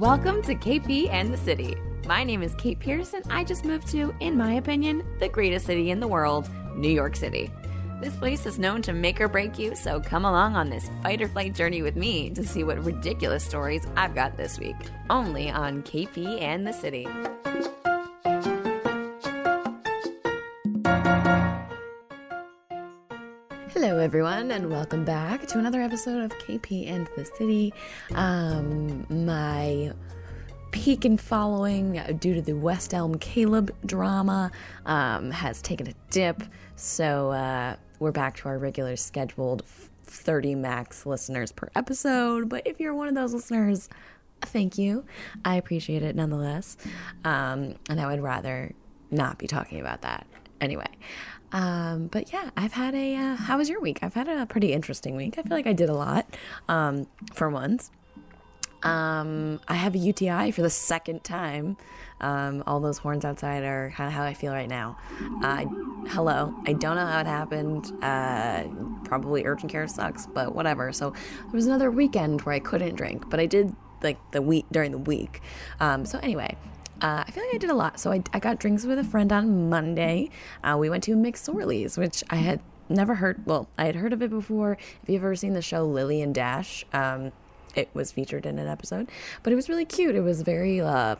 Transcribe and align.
Welcome 0.00 0.42
to 0.42 0.56
KP 0.56 1.08
and 1.10 1.32
the 1.32 1.36
City. 1.36 1.76
My 2.08 2.24
name 2.24 2.42
is 2.42 2.56
Kate 2.56 2.80
Pearson. 2.80 3.22
I 3.30 3.44
just 3.44 3.64
moved 3.64 3.86
to, 3.90 4.12
in 4.18 4.36
my 4.36 4.54
opinion, 4.54 5.06
the 5.20 5.28
greatest 5.28 5.66
city 5.66 5.92
in 5.92 6.00
the 6.00 6.08
world, 6.08 6.50
New 6.74 6.90
York 6.90 7.14
City. 7.14 7.48
This 8.00 8.16
place 8.16 8.44
is 8.44 8.58
known 8.58 8.82
to 8.82 8.92
make 8.92 9.20
or 9.20 9.28
break 9.28 9.56
you, 9.56 9.76
so 9.76 10.00
come 10.00 10.24
along 10.24 10.56
on 10.56 10.68
this 10.68 10.90
fight 11.04 11.22
or 11.22 11.28
flight 11.28 11.54
journey 11.54 11.80
with 11.80 11.94
me 11.94 12.30
to 12.30 12.44
see 12.44 12.64
what 12.64 12.84
ridiculous 12.84 13.44
stories 13.44 13.86
I've 13.96 14.16
got 14.16 14.36
this 14.36 14.58
week. 14.58 14.74
Only 15.10 15.48
on 15.48 15.84
KP 15.84 16.42
and 16.42 16.66
the 16.66 16.72
City. 16.72 17.06
Everyone, 24.04 24.50
and 24.50 24.68
welcome 24.68 25.02
back 25.02 25.46
to 25.46 25.58
another 25.58 25.80
episode 25.80 26.22
of 26.22 26.30
KP 26.32 26.86
and 26.92 27.08
the 27.16 27.24
City. 27.24 27.72
Um, 28.14 29.06
my 29.08 29.94
peak 30.72 31.06
in 31.06 31.16
following 31.16 31.98
due 32.18 32.34
to 32.34 32.42
the 32.42 32.52
West 32.52 32.92
Elm 32.92 33.14
Caleb 33.14 33.74
drama 33.86 34.52
um, 34.84 35.30
has 35.30 35.62
taken 35.62 35.88
a 35.88 35.94
dip, 36.10 36.42
so 36.76 37.30
uh, 37.30 37.76
we're 37.98 38.12
back 38.12 38.36
to 38.36 38.48
our 38.50 38.58
regular 38.58 38.94
scheduled 38.96 39.64
30 40.04 40.54
max 40.54 41.06
listeners 41.06 41.50
per 41.50 41.70
episode. 41.74 42.50
But 42.50 42.66
if 42.66 42.78
you're 42.78 42.94
one 42.94 43.08
of 43.08 43.14
those 43.14 43.32
listeners, 43.32 43.88
thank 44.42 44.76
you. 44.76 45.06
I 45.46 45.56
appreciate 45.56 46.02
it 46.02 46.14
nonetheless. 46.14 46.76
Um, 47.24 47.76
and 47.88 47.98
I 47.98 48.06
would 48.08 48.20
rather 48.20 48.74
not 49.10 49.38
be 49.38 49.46
talking 49.46 49.80
about 49.80 50.02
that 50.02 50.26
anyway. 50.60 50.88
Um, 51.54 52.08
but 52.08 52.32
yeah, 52.32 52.50
I've 52.56 52.72
had 52.72 52.94
a. 52.94 53.14
Uh, 53.14 53.36
how 53.36 53.58
was 53.58 53.68
your 53.68 53.80
week? 53.80 54.00
I've 54.02 54.14
had 54.14 54.28
a 54.28 54.44
pretty 54.44 54.72
interesting 54.72 55.14
week. 55.14 55.38
I 55.38 55.42
feel 55.42 55.56
like 55.56 55.68
I 55.68 55.72
did 55.72 55.88
a 55.88 55.94
lot 55.94 56.26
um, 56.68 57.06
for 57.32 57.48
once. 57.48 57.92
Um, 58.82 59.60
I 59.66 59.74
have 59.74 59.94
a 59.94 59.98
UTI 59.98 60.50
for 60.50 60.62
the 60.62 60.68
second 60.68 61.24
time. 61.24 61.78
Um, 62.20 62.62
all 62.66 62.80
those 62.80 62.98
horns 62.98 63.24
outside 63.24 63.62
are 63.62 63.92
kind 63.96 64.08
of 64.08 64.12
how 64.12 64.24
I 64.24 64.34
feel 64.34 64.52
right 64.52 64.68
now. 64.68 64.98
Uh, 65.42 65.64
hello, 66.08 66.54
I 66.66 66.74
don't 66.74 66.96
know 66.96 67.06
how 67.06 67.20
it 67.20 67.26
happened. 67.26 67.90
Uh, 68.02 68.64
probably 69.04 69.46
urgent 69.46 69.70
care 69.70 69.86
sucks, 69.86 70.26
but 70.26 70.54
whatever. 70.54 70.92
So 70.92 71.10
there 71.10 71.52
was 71.52 71.66
another 71.66 71.90
weekend 71.90 72.42
where 72.42 72.54
I 72.54 72.58
couldn't 72.58 72.96
drink, 72.96 73.30
but 73.30 73.40
I 73.40 73.46
did 73.46 73.74
like 74.02 74.18
the 74.32 74.42
week 74.42 74.66
during 74.70 74.90
the 74.90 74.98
week. 74.98 75.40
Um, 75.80 76.04
so 76.04 76.18
anyway, 76.18 76.56
uh, 77.00 77.24
I 77.26 77.30
feel 77.30 77.44
like 77.44 77.54
I 77.54 77.58
did 77.58 77.70
a 77.70 77.74
lot. 77.74 77.98
So 78.00 78.12
I, 78.12 78.22
I 78.32 78.38
got 78.38 78.58
drinks 78.58 78.84
with 78.84 78.98
a 78.98 79.04
friend 79.04 79.32
on 79.32 79.68
Monday. 79.68 80.30
Uh, 80.62 80.76
we 80.78 80.88
went 80.90 81.04
to 81.04 81.16
McSorley's, 81.16 81.98
which 81.98 82.22
I 82.30 82.36
had 82.36 82.60
never 82.88 83.16
heard. 83.16 83.44
Well, 83.46 83.68
I 83.76 83.86
had 83.86 83.96
heard 83.96 84.12
of 84.12 84.22
it 84.22 84.30
before. 84.30 84.78
If 85.02 85.08
you've 85.08 85.22
ever 85.22 85.36
seen 85.36 85.54
the 85.54 85.62
show 85.62 85.84
Lily 85.84 86.22
and 86.22 86.34
Dash, 86.34 86.84
um, 86.92 87.32
it 87.74 87.88
was 87.94 88.12
featured 88.12 88.46
in 88.46 88.58
an 88.58 88.68
episode. 88.68 89.10
But 89.42 89.52
it 89.52 89.56
was 89.56 89.68
really 89.68 89.84
cute. 89.84 90.14
It 90.14 90.22
was 90.22 90.42
very. 90.42 90.80
Uh, 90.80 91.16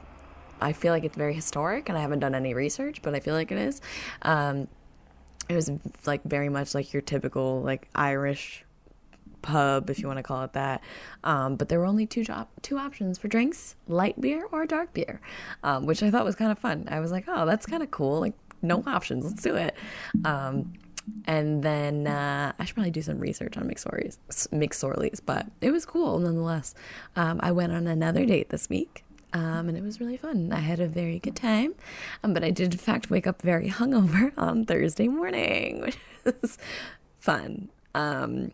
I 0.61 0.72
feel 0.72 0.92
like 0.92 1.05
it's 1.05 1.16
very 1.16 1.34
historic, 1.34 1.88
and 1.88 1.98
I 1.98 2.00
haven't 2.00 2.20
done 2.20 2.34
any 2.34 2.55
research, 2.55 3.03
but 3.03 3.14
I 3.14 3.20
feel 3.20 3.34
like 3.34 3.50
it 3.50 3.59
is. 3.59 3.81
Um, 4.22 4.69
it 5.48 5.55
was 5.55 5.70
like 6.06 6.22
very 6.25 6.48
much 6.48 6.75
like 6.75 6.92
your 6.92 7.03
typical 7.03 7.61
like 7.61 7.88
Irish 7.94 8.64
pub, 9.45 9.91
if 9.91 10.00
you 10.00 10.09
want 10.09 10.19
to 10.19 10.23
call 10.23 10.42
it 10.42 10.53
that. 10.55 10.83
Um, 11.23 11.55
but 11.56 11.69
there 11.69 11.78
were 11.78 11.87
only 11.87 12.06
two 12.06 12.25
jo- 12.25 12.48
two 12.62 12.78
options 12.78 13.19
for 13.19 13.28
drinks: 13.28 13.77
light 13.87 14.20
beer 14.20 14.48
or 14.50 14.67
dark 14.67 14.92
beer, 14.92 15.20
um, 15.62 15.87
which 15.87 16.03
I 16.03 16.11
thought 16.11 16.25
was 16.25 16.34
kind 16.34 16.50
of 16.50 16.59
fun. 16.59 16.89
I 16.91 16.98
was 17.00 17.12
like, 17.12 17.25
oh, 17.28 17.47
that's 17.47 17.67
kind 17.67 17.83
of 17.83 17.91
cool. 17.91 18.20
Like 18.20 18.34
no 18.62 18.83
options, 18.87 19.25
let's 19.25 19.42
do 19.42 19.55
it. 19.55 19.77
Um, 20.25 20.72
and 21.27 21.62
then 21.62 22.06
uh, 22.06 22.53
I 22.59 22.65
should 22.65 22.75
probably 22.75 22.91
do 22.91 23.03
some 23.03 23.19
research 23.19 23.56
on 23.56 23.69
McSorley's, 23.69 24.19
McSorley's, 24.53 25.20
but 25.20 25.47
it 25.61 25.70
was 25.70 25.84
cool 25.84 26.19
nonetheless. 26.19 26.75
Um, 27.15 27.41
I 27.42 27.53
went 27.53 27.72
on 27.72 27.87
another 27.87 28.25
date 28.25 28.48
this 28.48 28.69
week. 28.69 29.05
Um, 29.34 29.69
and 29.69 29.77
it 29.77 29.83
was 29.83 30.00
really 30.00 30.16
fun. 30.16 30.53
I 30.53 30.61
had 30.61 30.78
a 30.78 30.87
very 30.87 31.19
good 31.19 31.34
time, 31.34 31.75
um, 32.22 32.34
but 32.34 32.44
I 32.44 32.50
did 32.50 32.72
in 32.72 32.78
fact 32.78 33.11
wake 33.11 33.26
up 33.26 33.43
very 33.43 33.69
hungover 33.81 34.32
on 34.38 34.65
Thursday 34.65 35.09
morning, 35.09 35.81
which 35.81 35.99
was 36.25 36.56
fun. 37.19 37.69
Um, 37.97 38.53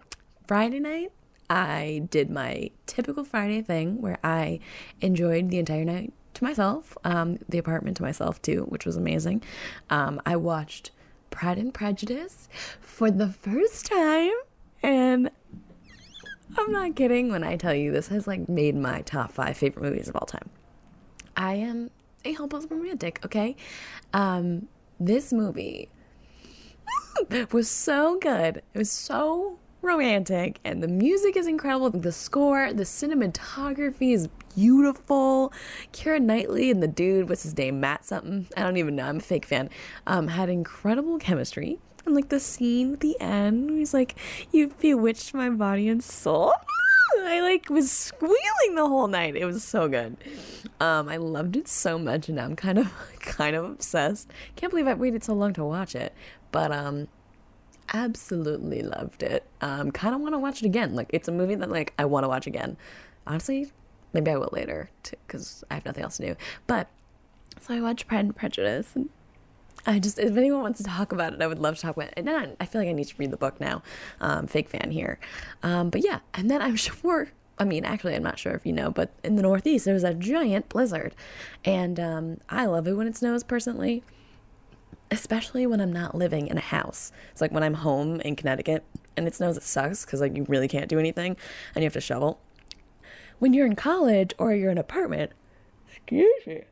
Friday 0.50 0.80
night, 0.80 1.12
I 1.48 2.08
did 2.10 2.28
my 2.28 2.70
typical 2.86 3.22
Friday 3.22 3.62
thing 3.62 4.02
where 4.02 4.18
I 4.24 4.58
enjoyed 5.00 5.48
the 5.48 5.60
entire 5.60 5.84
night 5.84 6.12
to 6.34 6.42
myself, 6.42 6.98
um, 7.04 7.38
the 7.48 7.58
apartment 7.58 7.98
to 7.98 8.02
myself 8.02 8.42
too, 8.42 8.62
which 8.62 8.84
was 8.84 8.96
amazing. 8.96 9.44
Um, 9.90 10.20
I 10.26 10.34
watched 10.34 10.90
Pride 11.30 11.56
and 11.56 11.72
Prejudice 11.72 12.48
for 12.80 13.12
the 13.12 13.28
first 13.28 13.86
time, 13.86 14.32
and 14.82 15.30
I'm 16.58 16.72
not 16.72 16.96
kidding 16.96 17.30
when 17.30 17.44
I 17.44 17.54
tell 17.54 17.72
you 17.72 17.92
this 17.92 18.08
has 18.08 18.26
like 18.26 18.48
made 18.48 18.74
my 18.74 19.02
top 19.02 19.30
five 19.30 19.56
favorite 19.56 19.84
movies 19.84 20.08
of 20.08 20.16
all 20.16 20.26
time. 20.26 20.50
I 21.36 21.54
am 21.54 21.92
a 22.24 22.32
hopeless 22.32 22.66
romantic, 22.68 23.24
okay? 23.24 23.54
Um, 24.12 24.66
this 24.98 25.32
movie 25.32 25.90
was 27.52 27.70
so 27.70 28.18
good. 28.18 28.62
It 28.74 28.78
was 28.78 28.90
so 28.90 29.59
romantic 29.82 30.60
and 30.64 30.82
the 30.82 30.88
music 30.88 31.36
is 31.36 31.46
incredible 31.46 31.90
the 31.90 32.12
score 32.12 32.72
the 32.72 32.82
cinematography 32.82 34.12
is 34.12 34.28
beautiful 34.54 35.52
Keira 35.92 36.20
Knightley 36.20 36.70
and 36.70 36.82
the 36.82 36.88
dude 36.88 37.28
what's 37.28 37.44
his 37.44 37.56
name 37.56 37.80
Matt 37.80 38.04
something 38.04 38.46
I 38.56 38.62
don't 38.62 38.76
even 38.76 38.96
know 38.96 39.04
I'm 39.04 39.18
a 39.18 39.20
fake 39.20 39.46
fan 39.46 39.70
um, 40.06 40.28
had 40.28 40.48
incredible 40.48 41.18
chemistry 41.18 41.78
and 42.04 42.14
like 42.14 42.28
the 42.28 42.40
scene 42.40 42.94
at 42.94 43.00
the 43.00 43.18
end 43.20 43.70
he's 43.70 43.94
like 43.94 44.16
you've 44.52 44.78
bewitched 44.78 45.32
my 45.34 45.48
body 45.48 45.88
and 45.88 46.02
soul 46.02 46.52
I 47.22 47.40
like 47.40 47.68
was 47.70 47.90
squealing 47.90 48.74
the 48.74 48.86
whole 48.86 49.08
night. 49.08 49.36
It 49.36 49.44
was 49.44 49.62
so 49.64 49.88
good. 49.88 50.16
Um, 50.78 51.08
I 51.08 51.16
loved 51.16 51.56
it 51.56 51.68
so 51.68 51.98
much, 51.98 52.28
and 52.28 52.40
I'm 52.40 52.56
kind 52.56 52.78
of 52.78 52.92
kind 53.20 53.56
of 53.56 53.64
obsessed. 53.64 54.30
Can't 54.56 54.70
believe 54.70 54.86
I 54.86 54.94
waited 54.94 55.24
so 55.24 55.34
long 55.34 55.52
to 55.54 55.64
watch 55.64 55.94
it, 55.94 56.14
but 56.52 56.72
um, 56.72 57.08
absolutely 57.92 58.82
loved 58.82 59.22
it. 59.22 59.44
Um, 59.60 59.90
kind 59.90 60.14
of 60.14 60.20
want 60.20 60.34
to 60.34 60.38
watch 60.38 60.62
it 60.62 60.66
again. 60.66 60.94
Like 60.94 61.10
it's 61.10 61.28
a 61.28 61.32
movie 61.32 61.54
that 61.56 61.70
like 61.70 61.92
I 61.98 62.04
want 62.04 62.24
to 62.24 62.28
watch 62.28 62.46
again. 62.46 62.76
Honestly, 63.26 63.70
maybe 64.12 64.30
I 64.30 64.36
will 64.36 64.50
later 64.52 64.90
because 65.26 65.64
I 65.70 65.74
have 65.74 65.84
nothing 65.84 66.04
else 66.04 66.16
to 66.18 66.26
do. 66.26 66.36
But 66.66 66.88
so 67.60 67.74
I 67.74 67.80
watched 67.80 68.06
Pride 68.06 68.24
and 68.24 68.36
Prejudice, 68.36 68.92
and 68.94 69.08
I 69.86 69.98
just 69.98 70.18
if 70.18 70.36
anyone 70.36 70.62
wants 70.62 70.78
to 70.78 70.84
talk 70.84 71.12
about 71.12 71.32
it, 71.32 71.42
I 71.42 71.46
would 71.46 71.58
love 71.58 71.76
to 71.76 71.82
talk 71.82 71.96
about 71.96 72.08
it. 72.08 72.14
And 72.16 72.26
then 72.26 72.56
I 72.60 72.66
feel 72.66 72.80
like 72.80 72.88
I 72.88 72.92
need 72.92 73.08
to 73.08 73.14
read 73.18 73.30
the 73.30 73.36
book 73.36 73.60
now. 73.60 73.82
Um, 74.20 74.46
fake 74.46 74.68
fan 74.68 74.90
here, 74.90 75.18
um, 75.62 75.90
but 75.90 76.04
yeah. 76.04 76.20
And 76.34 76.50
then 76.50 76.62
I'm 76.62 76.76
sure. 76.76 77.30
I 77.58 77.64
mean, 77.64 77.84
actually, 77.84 78.14
I'm 78.14 78.22
not 78.22 78.38
sure 78.38 78.52
if 78.54 78.64
you 78.64 78.72
know, 78.72 78.90
but 78.90 79.10
in 79.22 79.36
the 79.36 79.42
Northeast, 79.42 79.84
there 79.84 79.92
was 79.92 80.04
a 80.04 80.14
giant 80.14 80.70
blizzard, 80.70 81.14
and 81.64 82.00
um, 82.00 82.40
I 82.48 82.64
love 82.64 82.88
it 82.88 82.94
when 82.94 83.06
it 83.06 83.16
snows. 83.16 83.44
Personally, 83.44 84.02
especially 85.10 85.66
when 85.66 85.80
I'm 85.80 85.92
not 85.92 86.14
living 86.14 86.46
in 86.46 86.56
a 86.56 86.62
house. 86.62 87.12
It's 87.32 87.40
like 87.40 87.52
when 87.52 87.62
I'm 87.62 87.74
home 87.74 88.20
in 88.20 88.36
Connecticut 88.36 88.84
and 89.16 89.26
it 89.26 89.34
snows, 89.34 89.56
it 89.56 89.62
sucks 89.62 90.04
because 90.04 90.20
like 90.20 90.36
you 90.36 90.44
really 90.48 90.68
can't 90.68 90.88
do 90.88 90.98
anything 90.98 91.36
and 91.74 91.82
you 91.82 91.86
have 91.86 91.92
to 91.94 92.00
shovel. 92.00 92.40
When 93.38 93.52
you're 93.52 93.66
in 93.66 93.76
college 93.76 94.32
or 94.38 94.54
you're 94.54 94.70
in 94.70 94.78
an 94.78 94.82
apartment, 94.82 95.32
excuse 95.88 96.46
me. 96.46 96.62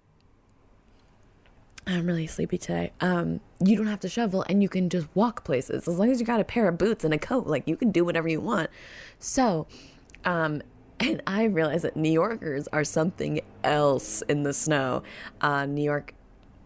I'm 1.87 2.07
really 2.07 2.27
sleepy 2.27 2.59
today. 2.59 2.93
Um, 3.01 3.41
you 3.65 3.75
don't 3.75 3.87
have 3.87 4.01
to 4.01 4.11
shovel 4.11 4.45
and 4.49 4.63
you 4.63 4.69
can 4.69 4.91
just 4.91 5.07
walk 5.15 5.43
places 5.43 5.89
as 5.89 5.99
long 5.99 6.11
as 6.11 6.21
you 6.21 6.27
got 6.27 6.39
a 6.39 6.45
pair 6.45 6.69
of 6.69 6.77
boots 6.77 7.03
and 7.03 7.15
a 7.15 7.19
coat. 7.19 7.47
Like 7.47 7.67
you 7.67 7.77
can 7.77 7.91
do 7.91 8.05
whatever 8.05 8.29
you 8.29 8.43
want. 8.43 8.69
So, 9.19 9.67
um, 10.25 10.63
and 11.01 11.23
I 11.27 11.45
realize 11.45 11.83
that 11.83 11.97
New 11.97 12.11
Yorkers 12.11 12.69
are 12.73 12.85
something 12.85 13.41
else 13.65 14.23
in 14.23 14.43
the 14.43 14.53
snow. 14.53 15.03
Uh, 15.41 15.65
New 15.65 15.83
York 15.83 16.13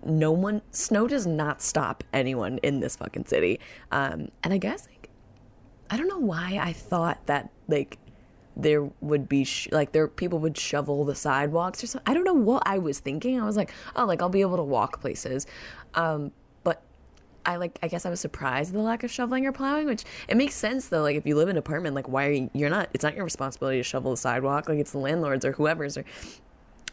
no 0.05 0.33
one 0.33 0.63
snow 0.71 1.07
does 1.07 1.27
not 1.27 1.63
stop 1.63 2.05
anyone 2.13 2.59
in 2.59 2.81
this 2.81 2.97
fucking 2.97 3.27
city. 3.27 3.61
Um 3.91 4.31
and 4.43 4.53
i 4.53 4.59
guess 4.59 4.87
like 4.89 5.09
i 5.91 5.97
don't 5.97 6.09
know 6.09 6.19
why 6.19 6.59
i 6.61 6.73
thought 6.73 7.27
that 7.27 7.51
like 7.69 7.99
there 8.57 8.83
would 9.01 9.29
be 9.29 9.45
sh- 9.45 9.69
like 9.73 9.93
there 9.93 10.07
people 10.09 10.39
would 10.39 10.59
shovel 10.59 11.05
the 11.05 11.15
sidewalks 11.15 11.83
or 11.83 11.87
something 11.87 12.11
i 12.11 12.15
don't 12.15 12.25
know 12.25 12.35
what 12.35 12.63
i 12.67 12.79
was 12.79 13.01
thinking. 13.01 13.41
I 13.41 13.45
was 13.45 13.57
like 13.57 13.73
oh 13.97 14.05
like 14.05 14.21
i'll 14.23 14.29
be 14.29 14.43
able 14.43 14.57
to 14.57 14.63
walk 14.63 15.01
places. 15.01 15.47
Um 15.95 16.33
but 16.65 16.83
i 17.47 17.57
like 17.57 17.79
i 17.83 17.89
guess 17.89 18.05
i 18.07 18.11
was 18.11 18.21
surprised 18.21 18.71
at 18.71 18.75
the 18.75 18.81
lack 18.81 19.03
of 19.05 19.11
shoveling 19.11 19.47
or 19.47 19.53
plowing 19.53 19.87
which 19.87 20.05
it 20.29 20.37
makes 20.37 20.55
sense 20.55 20.89
though. 20.89 21.03
Like 21.03 21.17
if 21.17 21.27
you 21.27 21.35
live 21.37 21.49
in 21.49 21.57
an 21.57 21.59
apartment 21.59 21.95
like 21.95 22.09
why 22.09 22.27
are 22.27 22.33
you 22.33 22.51
you're 22.53 22.71
not 22.71 22.89
it's 22.93 23.05
not 23.05 23.15
your 23.15 23.25
responsibility 23.25 23.79
to 23.79 23.83
shovel 23.85 24.11
the 24.11 24.17
sidewalk. 24.17 24.69
Like 24.69 24.79
it's 24.79 24.93
the 24.93 24.99
landlords 24.99 25.45
or 25.45 25.53
whoever's 25.53 25.97
or 25.97 26.05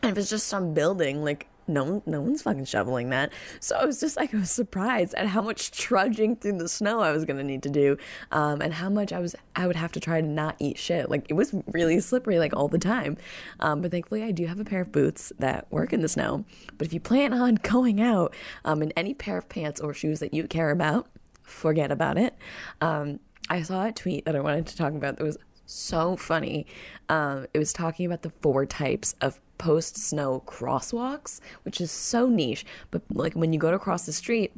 and 0.01 0.11
if 0.11 0.17
it's 0.17 0.29
just 0.29 0.47
some 0.47 0.73
building 0.73 1.23
like 1.23 1.47
no 1.69 2.03
no 2.05 2.21
one's 2.21 2.41
fucking 2.41 2.65
shoveling 2.65 3.09
that. 3.11 3.31
So 3.59 3.75
I 3.75 3.85
was 3.85 3.99
just 3.99 4.17
like, 4.17 4.33
I 4.33 4.37
was 4.37 4.51
surprised 4.61 5.13
at 5.15 5.27
how 5.27 5.41
much 5.41 5.71
trudging 5.71 6.35
through 6.35 6.57
the 6.57 6.69
snow 6.69 6.99
I 7.01 7.11
was 7.11 7.25
gonna 7.25 7.43
need 7.43 7.63
to 7.63 7.69
do, 7.69 7.97
um, 8.31 8.61
and 8.61 8.73
how 8.73 8.89
much 8.89 9.13
I 9.13 9.19
was 9.19 9.35
I 9.55 9.67
would 9.67 9.75
have 9.75 9.91
to 9.93 9.99
try 9.99 10.21
to 10.21 10.27
not 10.27 10.55
eat 10.59 10.77
shit. 10.77 11.09
Like 11.09 11.25
it 11.29 11.33
was 11.33 11.53
really 11.67 11.99
slippery 11.99 12.39
like 12.39 12.55
all 12.55 12.67
the 12.67 12.79
time. 12.79 13.17
Um, 13.59 13.81
but 13.81 13.91
thankfully, 13.91 14.23
I 14.23 14.31
do 14.31 14.47
have 14.47 14.59
a 14.59 14.65
pair 14.65 14.81
of 14.81 14.91
boots 14.91 15.31
that 15.39 15.71
work 15.71 15.93
in 15.93 16.01
the 16.01 16.09
snow. 16.09 16.45
But 16.77 16.87
if 16.87 16.93
you 16.93 16.99
plan 16.99 17.33
on 17.33 17.55
going 17.61 18.01
out 18.01 18.35
um, 18.65 18.81
in 18.81 18.91
any 18.97 19.13
pair 19.13 19.37
of 19.37 19.49
pants 19.49 19.79
or 19.79 19.93
shoes 19.93 20.19
that 20.19 20.33
you 20.33 20.47
care 20.47 20.71
about, 20.71 21.07
forget 21.43 21.91
about 21.91 22.17
it. 22.17 22.35
Um, 22.81 23.19
I 23.49 23.63
saw 23.63 23.85
a 23.85 23.91
tweet 23.91 24.25
that 24.25 24.35
I 24.35 24.39
wanted 24.39 24.67
to 24.67 24.77
talk 24.77 24.93
about 24.93 25.17
that 25.17 25.23
was 25.23 25.37
so 25.65 26.15
funny. 26.15 26.65
Um, 27.09 27.47
it 27.53 27.59
was 27.59 27.73
talking 27.73 28.05
about 28.05 28.21
the 28.21 28.31
four 28.41 28.65
types 28.65 29.15
of 29.21 29.39
post 29.59 29.97
snow 29.97 30.41
crosswalks, 30.47 31.39
which 31.63 31.79
is 31.79 31.91
so 31.91 32.27
niche. 32.27 32.65
But 32.89 33.03
like 33.11 33.33
when 33.33 33.53
you 33.53 33.59
go 33.59 33.69
to 33.69 33.77
cross 33.77 34.07
the 34.07 34.13
street, 34.13 34.51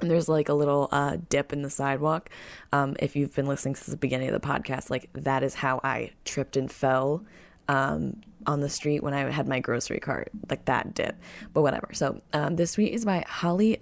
and 0.00 0.10
there's 0.10 0.28
like 0.28 0.48
a 0.48 0.54
little 0.54 0.88
uh, 0.92 1.16
dip 1.30 1.52
in 1.52 1.62
the 1.62 1.70
sidewalk. 1.70 2.28
Um, 2.72 2.96
if 2.98 3.16
you've 3.16 3.34
been 3.34 3.46
listening 3.46 3.76
since 3.76 3.86
the 3.86 3.96
beginning 3.96 4.28
of 4.28 4.38
the 4.38 4.46
podcast, 4.46 4.90
like 4.90 5.08
that 5.14 5.42
is 5.42 5.54
how 5.54 5.80
I 5.84 6.10
tripped 6.24 6.56
and 6.56 6.70
fell 6.70 7.24
um, 7.68 8.20
on 8.46 8.60
the 8.60 8.68
street 8.68 9.02
when 9.02 9.14
I 9.14 9.30
had 9.30 9.46
my 9.46 9.60
grocery 9.60 10.00
cart, 10.00 10.30
like 10.50 10.64
that 10.64 10.94
dip. 10.94 11.16
But 11.54 11.62
whatever. 11.62 11.90
So 11.92 12.20
um, 12.32 12.56
this 12.56 12.72
tweet 12.72 12.92
is 12.92 13.04
by 13.04 13.24
Holly 13.28 13.78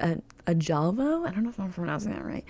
Ajalvo. 0.47 1.27
I 1.27 1.31
don't 1.33 1.43
know 1.43 1.51
if 1.51 1.59
I'm 1.59 1.73
pronouncing 1.73 2.13
that 2.13 2.25
right, 2.25 2.45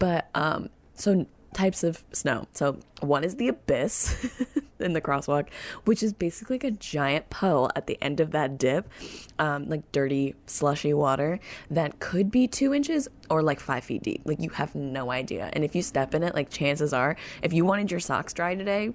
but 0.00 0.28
um, 0.34 0.68
so 0.94 1.24
types 1.52 1.84
of 1.84 2.04
snow. 2.12 2.46
So 2.52 2.78
one 3.00 3.24
is 3.24 3.36
the 3.36 3.48
abyss 3.48 4.30
in 4.80 4.92
the 4.92 5.00
crosswalk, 5.00 5.48
which 5.84 6.02
is 6.02 6.12
basically 6.12 6.54
like 6.54 6.64
a 6.64 6.70
giant 6.70 7.30
puddle 7.30 7.70
at 7.76 7.86
the 7.86 7.98
end 8.02 8.20
of 8.20 8.30
that 8.32 8.58
dip, 8.58 8.88
um, 9.38 9.68
like 9.68 9.90
dirty, 9.92 10.34
slushy 10.46 10.94
water 10.94 11.38
that 11.70 12.00
could 12.00 12.30
be 12.30 12.46
two 12.46 12.74
inches 12.74 13.08
or 13.30 13.42
like 13.42 13.60
five 13.60 13.84
feet 13.84 14.02
deep. 14.02 14.22
Like 14.24 14.40
you 14.40 14.50
have 14.50 14.74
no 14.74 15.10
idea. 15.10 15.50
And 15.52 15.64
if 15.64 15.74
you 15.74 15.82
step 15.82 16.14
in 16.14 16.22
it, 16.22 16.34
like 16.34 16.50
chances 16.50 16.92
are, 16.92 17.16
if 17.42 17.52
you 17.52 17.64
wanted 17.64 17.90
your 17.90 18.00
socks 18.00 18.32
dry 18.32 18.54
today, 18.54 18.92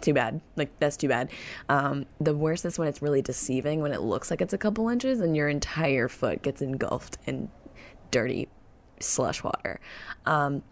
too 0.00 0.14
bad. 0.14 0.40
Like 0.56 0.70
that's 0.78 0.96
too 0.96 1.08
bad. 1.08 1.30
Um, 1.68 2.06
the 2.20 2.34
worst 2.34 2.64
is 2.64 2.78
when 2.78 2.88
it's 2.88 3.02
really 3.02 3.22
deceiving 3.22 3.80
when 3.80 3.92
it 3.92 4.00
looks 4.00 4.30
like 4.30 4.40
it's 4.40 4.52
a 4.52 4.58
couple 4.58 4.88
inches 4.88 5.20
and 5.20 5.36
your 5.36 5.48
entire 5.48 6.08
foot 6.08 6.42
gets 6.42 6.62
engulfed 6.62 7.18
in 7.26 7.50
dirty 8.10 8.48
slush 9.00 9.42
water. 9.42 9.80
Um, 10.26 10.62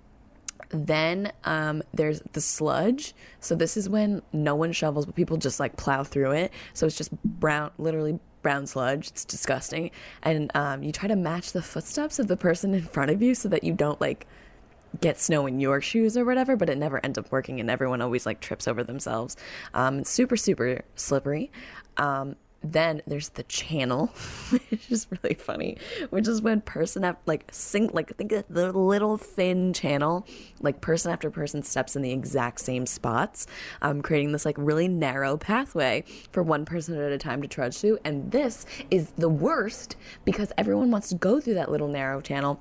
then 0.71 1.33
um, 1.45 1.83
there's 1.95 2.21
the 2.33 2.41
sludge. 2.41 3.15
So 3.41 3.55
this 3.55 3.77
is 3.77 3.89
when 3.89 4.23
no 4.33 4.55
one 4.55 4.73
shovels, 4.73 5.07
but 5.07 5.15
people 5.15 5.37
just 5.37 5.61
like 5.61 5.77
plow 5.77 6.05
through 6.05 6.33
it. 6.33 6.53
So 6.75 6.87
it's 6.87 6.97
just 6.97 7.11
brown, 7.23 7.71
literally 7.79 8.19
brown 8.43 8.67
sludge. 8.67 9.09
It's 9.09 9.25
disgusting. 9.25 9.91
And 10.23 10.51
um, 10.55 10.83
you 10.83 10.93
try 10.93 11.09
to 11.09 11.17
match 11.17 11.53
the 11.53 11.63
footsteps 11.63 12.19
of 12.19 12.29
the 12.29 12.37
person 12.37 12.75
in 12.75 12.83
front 12.83 13.11
of 13.11 13.23
you 13.23 13.35
so 13.35 13.49
that 13.49 13.65
you 13.65 13.73
don't 13.73 14.01
like 14.01 14.27
get 15.01 15.19
snow 15.19 15.47
in 15.47 15.61
your 15.61 15.81
shoes 15.81 16.17
or 16.17 16.25
whatever, 16.25 16.57
but 16.57 16.69
it 16.69 16.79
never 16.79 17.05
ends 17.05 17.19
up 17.19 17.31
working, 17.31 17.61
and 17.61 17.71
everyone 17.71 18.01
always 18.01 18.25
like 18.25 18.41
trips 18.41 18.67
over 18.67 18.83
themselves. 18.83 19.37
Um, 19.75 20.01
it's 20.01 20.11
super, 20.11 20.37
super 20.37 20.83
slippery. 20.95 21.51
Um, 21.97 22.37
then 22.63 23.03
there's 23.07 23.31
the 23.31 23.43
channel, 23.45 24.07
which 24.51 24.91
is 24.91 25.07
really 25.11 25.35
funny, 25.35 25.77
which 26.11 26.27
is 26.29 26.43
when 26.43 26.61
person 26.61 27.05
after 27.05 27.21
like 27.27 27.45
sink 27.53 27.95
like 27.95 28.17
think 28.17 28.33
of 28.33 28.45
the 28.49 28.73
little 28.73 29.17
thin 29.17 29.73
channel, 29.73 30.27
like 30.61 30.81
person 30.81 31.13
after 31.13 31.31
person 31.31 31.63
steps 31.63 31.97
in 31.97 32.03
the 32.03 32.13
exact 32.13 32.61
same 32.61 32.87
spots, 32.87 33.47
um, 33.83 34.03
creating 34.03 34.33
this 34.33 34.45
like 34.45 34.57
really 34.59 34.89
narrow 34.89 35.37
pathway 35.37 36.05
for 36.33 36.43
one 36.43 36.65
person 36.65 37.01
at 37.01 37.13
a 37.13 37.19
time 37.19 37.43
to 37.43 37.49
trudge 37.49 37.77
through. 37.77 37.99
And 38.05 38.31
this 38.31 38.67
is 38.91 39.11
the 39.11 39.29
worst 39.29 39.97
because 40.25 40.53
everyone 40.57 40.91
wants 40.91 41.09
to 41.11 41.15
go 41.15 41.41
through 41.41 41.55
that 41.55 41.71
little 41.71 41.89
narrow 41.89 42.21
channel. 42.21 42.61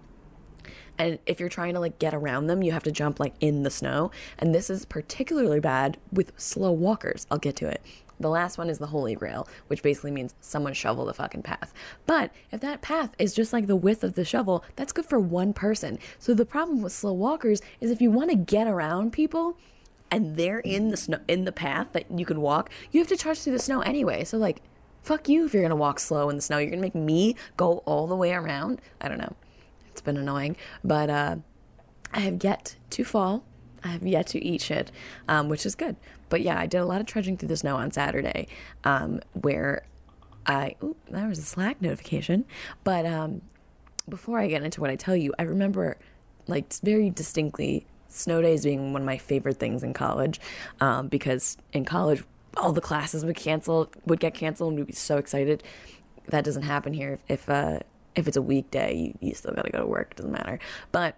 And 0.98 1.20
if 1.26 1.42
you're 1.42 1.50
trying 1.50 1.74
to 1.74 1.80
like 1.82 2.00
get 2.00 2.14
around 2.14 2.48
them 2.48 2.64
you 2.64 2.72
have 2.72 2.84
to 2.84 2.92
jump 2.92 3.20
like 3.20 3.34
in 3.40 3.64
the 3.64 3.70
snow. 3.70 4.12
And 4.40 4.56
this 4.56 4.70
is 4.70 4.86
particularly 4.86 5.60
bad 5.60 5.98
with 6.12 6.32
slow 6.38 6.72
walkers. 6.72 7.28
I'll 7.30 7.38
get 7.38 7.56
to 7.58 7.68
it 7.68 7.82
the 8.20 8.30
last 8.30 8.58
one 8.58 8.70
is 8.70 8.78
the 8.78 8.88
Holy 8.88 9.16
Grail, 9.16 9.48
which 9.68 9.84
basically 9.84 10.12
means 10.12 10.34
someone 10.40 10.74
shovel 10.74 11.06
the 11.06 11.14
fucking 11.14 11.44
path. 11.44 11.74
But 12.06 12.32
if 12.52 12.62
that 12.62 12.82
path 12.82 13.12
is 13.20 13.34
just 13.34 13.54
like 13.54 13.68
the 13.68 13.76
width 13.76 14.04
of 14.04 14.16
the 14.16 14.26
shovel, 14.26 14.64
that's 14.76 14.94
good 14.94 15.06
for 15.06 15.20
one 15.20 15.54
person. 15.54 16.00
So 16.20 16.34
the 16.34 16.46
problem 16.46 16.82
with 16.82 16.94
slow 16.94 17.14
walkers 17.14 17.62
is 17.82 17.92
if 17.92 18.02
you 18.02 18.12
want 18.12 18.30
to 18.30 18.38
get 18.38 18.68
around 18.68 19.12
people 19.12 19.58
and 20.12 20.36
they're 20.36 20.60
in 20.60 20.90
the 20.90 20.98
snow 20.98 21.20
in 21.28 21.46
the 21.46 21.52
path 21.52 21.92
that 21.94 22.10
you 22.12 22.26
can 22.26 22.42
walk, 22.42 22.70
you 22.92 23.00
have 23.00 23.10
to 23.10 23.18
charge 23.18 23.40
through 23.40 23.54
the 23.54 23.60
snow 23.60 23.82
anyway. 23.82 24.24
So 24.24 24.38
like 24.38 24.62
fuck 25.02 25.30
you 25.30 25.46
if 25.46 25.54
you're 25.54 25.62
gonna 25.62 25.76
walk 25.76 26.00
slow 26.00 26.30
in 26.30 26.36
the 26.36 26.42
snow. 26.42 26.58
You're 26.58 26.72
gonna 26.72 26.82
make 26.82 26.96
me 26.96 27.36
go 27.58 27.80
all 27.80 28.08
the 28.08 28.16
way 28.16 28.34
around. 28.34 28.82
I 29.00 29.08
don't 29.08 29.20
know. 29.20 29.36
It's 29.92 30.02
been 30.02 30.18
annoying. 30.18 30.56
But 30.84 31.10
uh 31.10 31.36
I 32.14 32.20
have 32.22 32.44
yet 32.44 32.78
to 32.92 33.04
fall 33.04 33.44
I 33.86 33.90
have 33.90 34.06
yet 34.06 34.26
to 34.28 34.44
eat 34.44 34.62
shit, 34.62 34.92
um, 35.28 35.48
which 35.48 35.66
is 35.66 35.76
good. 35.76 35.96
But 36.30 36.42
yeah, 36.42 36.60
I 36.60 36.66
did 36.66 36.80
a 36.80 36.86
lot 36.86 37.00
of 37.00 37.08
trudging 37.08 37.38
through 37.38 37.50
the 37.50 37.58
snow 37.58 37.76
on 37.78 37.92
Saturday, 37.92 38.48
um, 38.84 39.22
where 39.34 39.86
I 40.48 40.76
ooh, 40.84 40.96
that 41.12 41.30
was 41.30 41.38
a 41.38 41.44
Slack 41.44 41.82
notification. 41.82 42.46
But 42.84 43.06
um, 43.06 43.44
before 44.10 44.40
I 44.40 44.48
get 44.48 44.64
into 44.64 44.82
what 44.82 44.90
I 44.90 44.96
tell 44.96 45.16
you, 45.16 45.34
I 45.38 45.44
remember 45.44 45.98
like 46.48 46.74
very 46.82 47.12
distinctly 47.12 47.86
snow 48.08 48.42
days 48.42 48.64
being 48.64 48.92
one 48.92 49.04
of 49.04 49.06
my 49.06 49.18
favorite 49.20 49.60
things 49.60 49.84
in 49.84 49.94
college, 49.94 50.40
um, 50.82 51.08
because 51.08 51.58
in 51.72 51.86
college 51.86 52.24
all 52.58 52.72
the 52.72 52.82
classes 52.82 53.24
would 53.24 53.36
cancel, 53.36 53.92
would 54.06 54.20
get 54.20 54.34
canceled, 54.34 54.70
and 54.70 54.80
we'd 54.80 54.88
be 54.88 54.94
so 54.94 55.18
excited. 55.18 55.62
That 56.30 56.44
doesn't 56.44 56.64
happen 56.64 56.94
here. 56.94 57.20
If 57.28 57.48
uh, 57.48 57.80
if 58.16 58.28
it's 58.28 58.38
a 58.38 58.42
weekday, 58.42 58.96
you, 58.96 59.18
you 59.20 59.34
still 59.36 59.54
gotta 59.54 59.70
go 59.70 59.80
to 59.80 59.86
work. 59.86 60.12
It 60.12 60.18
doesn't 60.18 60.32
matter. 60.32 60.58
But 60.92 61.18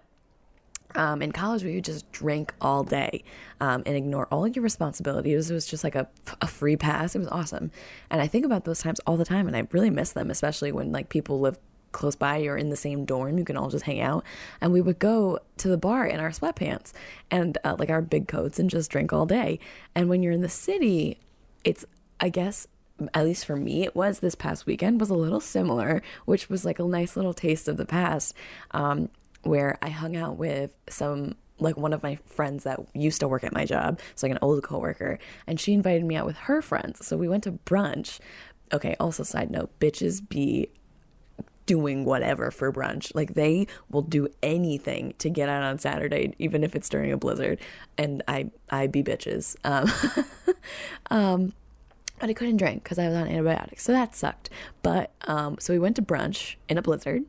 um, 0.94 1.22
in 1.22 1.32
college, 1.32 1.64
we 1.64 1.74
would 1.74 1.84
just 1.84 2.10
drink 2.12 2.54
all 2.60 2.82
day 2.82 3.22
um, 3.60 3.82
and 3.86 3.96
ignore 3.96 4.26
all 4.26 4.46
your 4.46 4.62
responsibilities. 4.62 5.50
It 5.50 5.54
was 5.54 5.66
just 5.66 5.84
like 5.84 5.94
a, 5.94 6.08
a 6.40 6.46
free 6.46 6.76
pass. 6.76 7.14
It 7.14 7.18
was 7.18 7.28
awesome. 7.28 7.70
And 8.10 8.20
I 8.20 8.26
think 8.26 8.44
about 8.44 8.64
those 8.64 8.80
times 8.80 9.00
all 9.06 9.16
the 9.16 9.24
time, 9.24 9.46
and 9.46 9.56
I 9.56 9.66
really 9.70 9.90
miss 9.90 10.12
them, 10.12 10.30
especially 10.30 10.72
when 10.72 10.92
like 10.92 11.08
people 11.08 11.40
live 11.40 11.58
close 11.92 12.16
by 12.16 12.44
or 12.44 12.56
in 12.56 12.70
the 12.70 12.76
same 12.76 13.04
dorm. 13.04 13.38
You 13.38 13.44
can 13.44 13.56
all 13.56 13.70
just 13.70 13.84
hang 13.84 14.00
out. 14.00 14.24
And 14.60 14.72
we 14.72 14.80
would 14.80 14.98
go 14.98 15.38
to 15.58 15.68
the 15.68 15.78
bar 15.78 16.06
in 16.06 16.20
our 16.20 16.30
sweatpants 16.30 16.92
and 17.30 17.56
uh, 17.64 17.76
like 17.78 17.90
our 17.90 18.02
big 18.02 18.28
coats 18.28 18.58
and 18.58 18.70
just 18.70 18.90
drink 18.90 19.12
all 19.12 19.26
day. 19.26 19.58
And 19.94 20.08
when 20.08 20.22
you're 20.22 20.32
in 20.32 20.42
the 20.42 20.48
city, 20.48 21.18
it's, 21.64 21.84
I 22.20 22.28
guess, 22.28 22.66
at 23.14 23.24
least 23.24 23.46
for 23.46 23.56
me, 23.56 23.84
it 23.84 23.94
was 23.94 24.20
this 24.20 24.34
past 24.34 24.66
weekend 24.66 25.00
was 25.00 25.10
a 25.10 25.14
little 25.14 25.40
similar, 25.40 26.02
which 26.24 26.48
was 26.48 26.64
like 26.64 26.78
a 26.78 26.84
nice 26.84 27.16
little 27.16 27.34
taste 27.34 27.68
of 27.68 27.76
the 27.76 27.86
past. 27.86 28.34
Um, 28.72 29.08
where 29.42 29.78
I 29.82 29.88
hung 29.88 30.16
out 30.16 30.36
with 30.36 30.72
some 30.88 31.36
like 31.60 31.76
one 31.76 31.92
of 31.92 32.02
my 32.02 32.16
friends 32.26 32.64
that 32.64 32.78
used 32.94 33.20
to 33.20 33.28
work 33.28 33.42
at 33.42 33.52
my 33.52 33.64
job, 33.64 34.00
so 34.14 34.26
like 34.26 34.32
an 34.32 34.38
old 34.42 34.62
coworker, 34.62 35.18
and 35.46 35.58
she 35.58 35.72
invited 35.72 36.04
me 36.04 36.16
out 36.16 36.26
with 36.26 36.36
her 36.36 36.62
friends. 36.62 37.04
So 37.06 37.16
we 37.16 37.28
went 37.28 37.44
to 37.44 37.52
brunch. 37.52 38.20
Okay, 38.72 38.94
also 39.00 39.22
side 39.22 39.50
note, 39.50 39.70
bitches 39.80 40.26
be 40.26 40.68
doing 41.66 42.04
whatever 42.04 42.50
for 42.50 42.72
brunch. 42.72 43.14
Like 43.14 43.34
they 43.34 43.66
will 43.90 44.02
do 44.02 44.28
anything 44.42 45.14
to 45.18 45.28
get 45.28 45.48
out 45.48 45.62
on 45.62 45.78
Saturday, 45.78 46.34
even 46.38 46.64
if 46.64 46.74
it's 46.74 46.88
during 46.88 47.12
a 47.12 47.16
blizzard. 47.16 47.60
And 47.96 48.22
I 48.26 48.50
I 48.70 48.86
be 48.86 49.02
bitches. 49.02 49.56
Um, 49.64 50.54
um 51.10 51.52
but 52.18 52.30
I 52.30 52.32
couldn't 52.32 52.56
drink 52.56 52.82
because 52.82 52.98
I 52.98 53.06
was 53.06 53.16
on 53.16 53.28
antibiotics, 53.28 53.84
so 53.84 53.92
that 53.92 54.14
sucked. 54.14 54.50
But 54.82 55.12
um, 55.22 55.56
so 55.60 55.72
we 55.72 55.78
went 55.78 55.94
to 55.96 56.02
brunch 56.02 56.56
in 56.68 56.76
a 56.76 56.82
blizzard, 56.82 57.22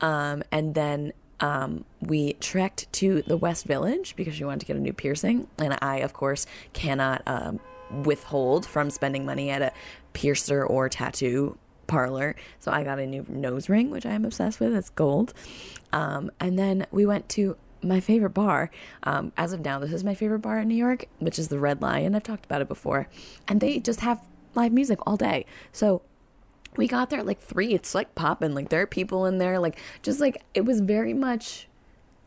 um, 0.00 0.42
and 0.52 0.74
then 0.74 1.12
um, 1.40 1.84
we 2.00 2.34
trekked 2.34 2.92
to 2.94 3.22
the 3.22 3.36
West 3.36 3.64
Village 3.64 4.16
because 4.16 4.34
she 4.34 4.44
wanted 4.44 4.60
to 4.60 4.66
get 4.66 4.76
a 4.76 4.80
new 4.80 4.92
piercing. 4.92 5.48
And 5.58 5.78
I, 5.80 5.98
of 5.98 6.12
course, 6.12 6.46
cannot 6.72 7.22
um, 7.26 7.60
withhold 8.04 8.66
from 8.66 8.90
spending 8.90 9.24
money 9.24 9.50
at 9.50 9.62
a 9.62 9.72
piercer 10.12 10.64
or 10.64 10.88
tattoo 10.88 11.56
parlor. 11.86 12.36
So 12.60 12.70
I 12.70 12.84
got 12.84 12.98
a 12.98 13.06
new 13.06 13.24
nose 13.28 13.68
ring, 13.68 13.90
which 13.90 14.06
I 14.06 14.12
am 14.12 14.24
obsessed 14.24 14.60
with. 14.60 14.74
It's 14.74 14.90
gold. 14.90 15.32
Um, 15.92 16.30
and 16.38 16.58
then 16.58 16.86
we 16.90 17.06
went 17.06 17.28
to 17.30 17.56
my 17.82 18.00
favorite 18.00 18.30
bar. 18.30 18.70
Um, 19.04 19.32
as 19.36 19.52
of 19.52 19.60
now, 19.60 19.78
this 19.78 19.92
is 19.92 20.04
my 20.04 20.14
favorite 20.14 20.40
bar 20.40 20.58
in 20.58 20.68
New 20.68 20.74
York, 20.74 21.06
which 21.18 21.38
is 21.38 21.48
the 21.48 21.58
Red 21.58 21.80
Lion. 21.80 22.14
I've 22.14 22.22
talked 22.22 22.44
about 22.44 22.60
it 22.60 22.68
before. 22.68 23.08
And 23.46 23.60
they 23.60 23.78
just 23.78 24.00
have 24.00 24.26
live 24.54 24.72
music 24.72 24.98
all 25.06 25.16
day. 25.16 25.46
So 25.72 26.02
we 26.76 26.86
got 26.86 27.10
there 27.10 27.20
at 27.20 27.26
like 27.26 27.40
three. 27.40 27.74
It's 27.74 27.94
like 27.94 28.14
popping. 28.14 28.54
Like 28.54 28.68
there 28.68 28.82
are 28.82 28.86
people 28.86 29.26
in 29.26 29.38
there. 29.38 29.58
Like 29.58 29.78
just 30.02 30.20
like 30.20 30.42
it 30.54 30.64
was 30.64 30.80
very 30.80 31.14
much 31.14 31.68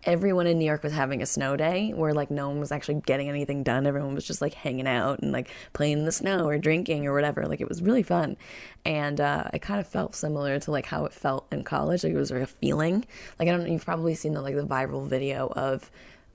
everyone 0.04 0.48
in 0.48 0.58
New 0.58 0.66
York 0.66 0.82
was 0.84 0.94
having 0.94 1.22
a 1.22 1.26
snow 1.26 1.56
day 1.56 1.92
where 1.92 2.14
like 2.14 2.32
no 2.32 2.50
one 2.50 2.60
was 2.60 2.72
actually 2.72 2.96
getting 3.06 3.30
anything 3.30 3.64
done. 3.64 3.86
Everyone 3.86 4.16
was 4.16 4.26
just 4.26 4.42
like 4.42 4.54
hanging 4.54 4.88
out 4.88 5.20
and 5.20 5.32
like 5.32 5.50
playing 5.74 6.00
in 6.00 6.06
the 6.06 6.12
snow 6.12 6.48
or 6.48 6.58
drinking 6.58 7.06
or 7.06 7.14
whatever. 7.14 7.46
Like 7.46 7.62
it 7.62 7.70
was 7.70 7.82
really 7.82 8.04
fun. 8.04 8.38
And 8.84 9.22
uh, 9.22 9.46
it 9.54 9.62
kind 9.62 9.80
of 9.80 9.88
felt 9.88 10.16
similar 10.16 10.60
to 10.60 10.72
like 10.72 10.88
how 10.88 11.06
it 11.06 11.14
felt 11.14 11.46
in 11.52 11.64
college. 11.64 12.04
Like 12.04 12.14
it 12.14 12.18
was 12.18 12.32
like 12.32 12.42
a 12.42 12.48
feeling. 12.48 13.06
Like 13.38 13.48
I 13.48 13.52
don't 13.52 13.64
know, 13.64 13.72
you've 13.72 13.86
probably 13.86 14.16
seen 14.16 14.34
the 14.34 14.42
like 14.42 14.56
the 14.56 14.66
viral 14.66 15.08
video 15.08 15.48
of 15.56 15.92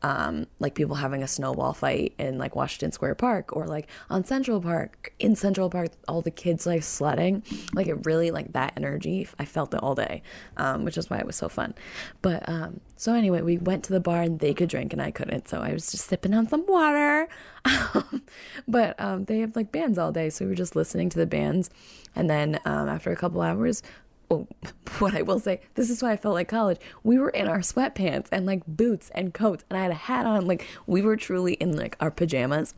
um, 0.07 0.47
like 0.61 0.77
people 0.77 0.95
having 0.95 1.25
a 1.25 1.27
snowball 1.27 1.73
fight 1.73 2.15
in 2.17 2.39
like 2.39 2.55
Washington 2.55 2.93
Square 2.93 3.17
Park 3.17 3.57
or 3.57 3.67
like 3.67 3.89
on 4.09 4.25
Central 4.25 4.61
Park. 4.61 5.13
In 5.19 5.35
Central 5.35 5.69
Park, 5.69 5.91
all 6.07 6.23
the 6.23 6.31
kids 6.31 6.65
like 6.65 6.85
sledding. 6.85 7.43
Like 7.75 7.89
it 7.89 8.07
really 8.07 8.31
like 8.31 8.53
that 8.53 8.75
energy. 8.77 9.27
I 9.41 9.45
felt 9.45 9.75
it 9.75 9.83
all 9.83 9.97
day, 9.97 10.23
um, 10.59 10.85
which 10.85 10.97
is 10.97 11.11
why 11.11 11.19
it 11.19 11.27
was 11.27 11.35
so 11.35 11.49
fun. 11.49 11.75
But 12.23 12.49
um, 12.49 12.81
so 12.95 13.15
anyway, 13.15 13.43
we 13.43 13.59
went 13.59 13.83
to 13.85 13.93
the 13.93 13.99
bar 13.99 14.23
and 14.23 14.39
they 14.39 14.55
could 14.55 14.69
drink 14.69 14.93
and 14.93 15.03
I 15.03 15.11
couldn't, 15.11 15.49
so 15.49 15.61
I 15.61 15.73
was 15.73 15.91
just 15.91 16.07
sipping 16.07 16.35
on 16.35 16.47
some 16.47 16.65
water. 16.69 17.29
but 18.69 19.01
um, 19.01 19.25
they 19.25 19.41
have 19.41 19.57
like 19.57 19.73
bands 19.73 19.99
all 19.99 20.13
day, 20.13 20.31
so 20.31 20.45
we 20.45 20.51
were 20.51 20.55
just 20.55 20.77
listening 20.77 21.09
to 21.11 21.19
the 21.19 21.27
bands, 21.27 21.69
and 22.15 22.31
then 22.31 22.61
um, 22.65 22.89
after 22.89 23.11
a 23.11 23.17
couple 23.17 23.43
hours, 23.43 23.83
oh, 24.31 24.47
what 24.99 25.15
I 25.15 25.23
will 25.23 25.41
say, 25.41 25.61
this 25.75 25.91
is 25.91 26.03
why 26.03 26.13
I 26.13 26.17
felt 26.17 26.35
like 26.35 26.49
college. 26.49 26.79
We 27.03 27.19
were 27.19 27.31
in 27.31 27.49
our 27.49 27.59
sweatpants 27.59 28.29
and 28.33 28.47
like 28.47 28.63
boots 28.67 29.11
and 29.15 29.33
coats, 29.33 29.65
and 29.69 29.79
I 29.79 29.83
had 29.83 29.91
a 29.91 29.95
hat 29.95 30.27
on. 30.27 30.47
Like 30.47 30.67
we 30.87 31.03
were 31.03 31.17
truly 31.17 31.55
in 31.55 31.77
like 31.77 31.97
our 32.01 32.11
pajamas. 32.11 32.75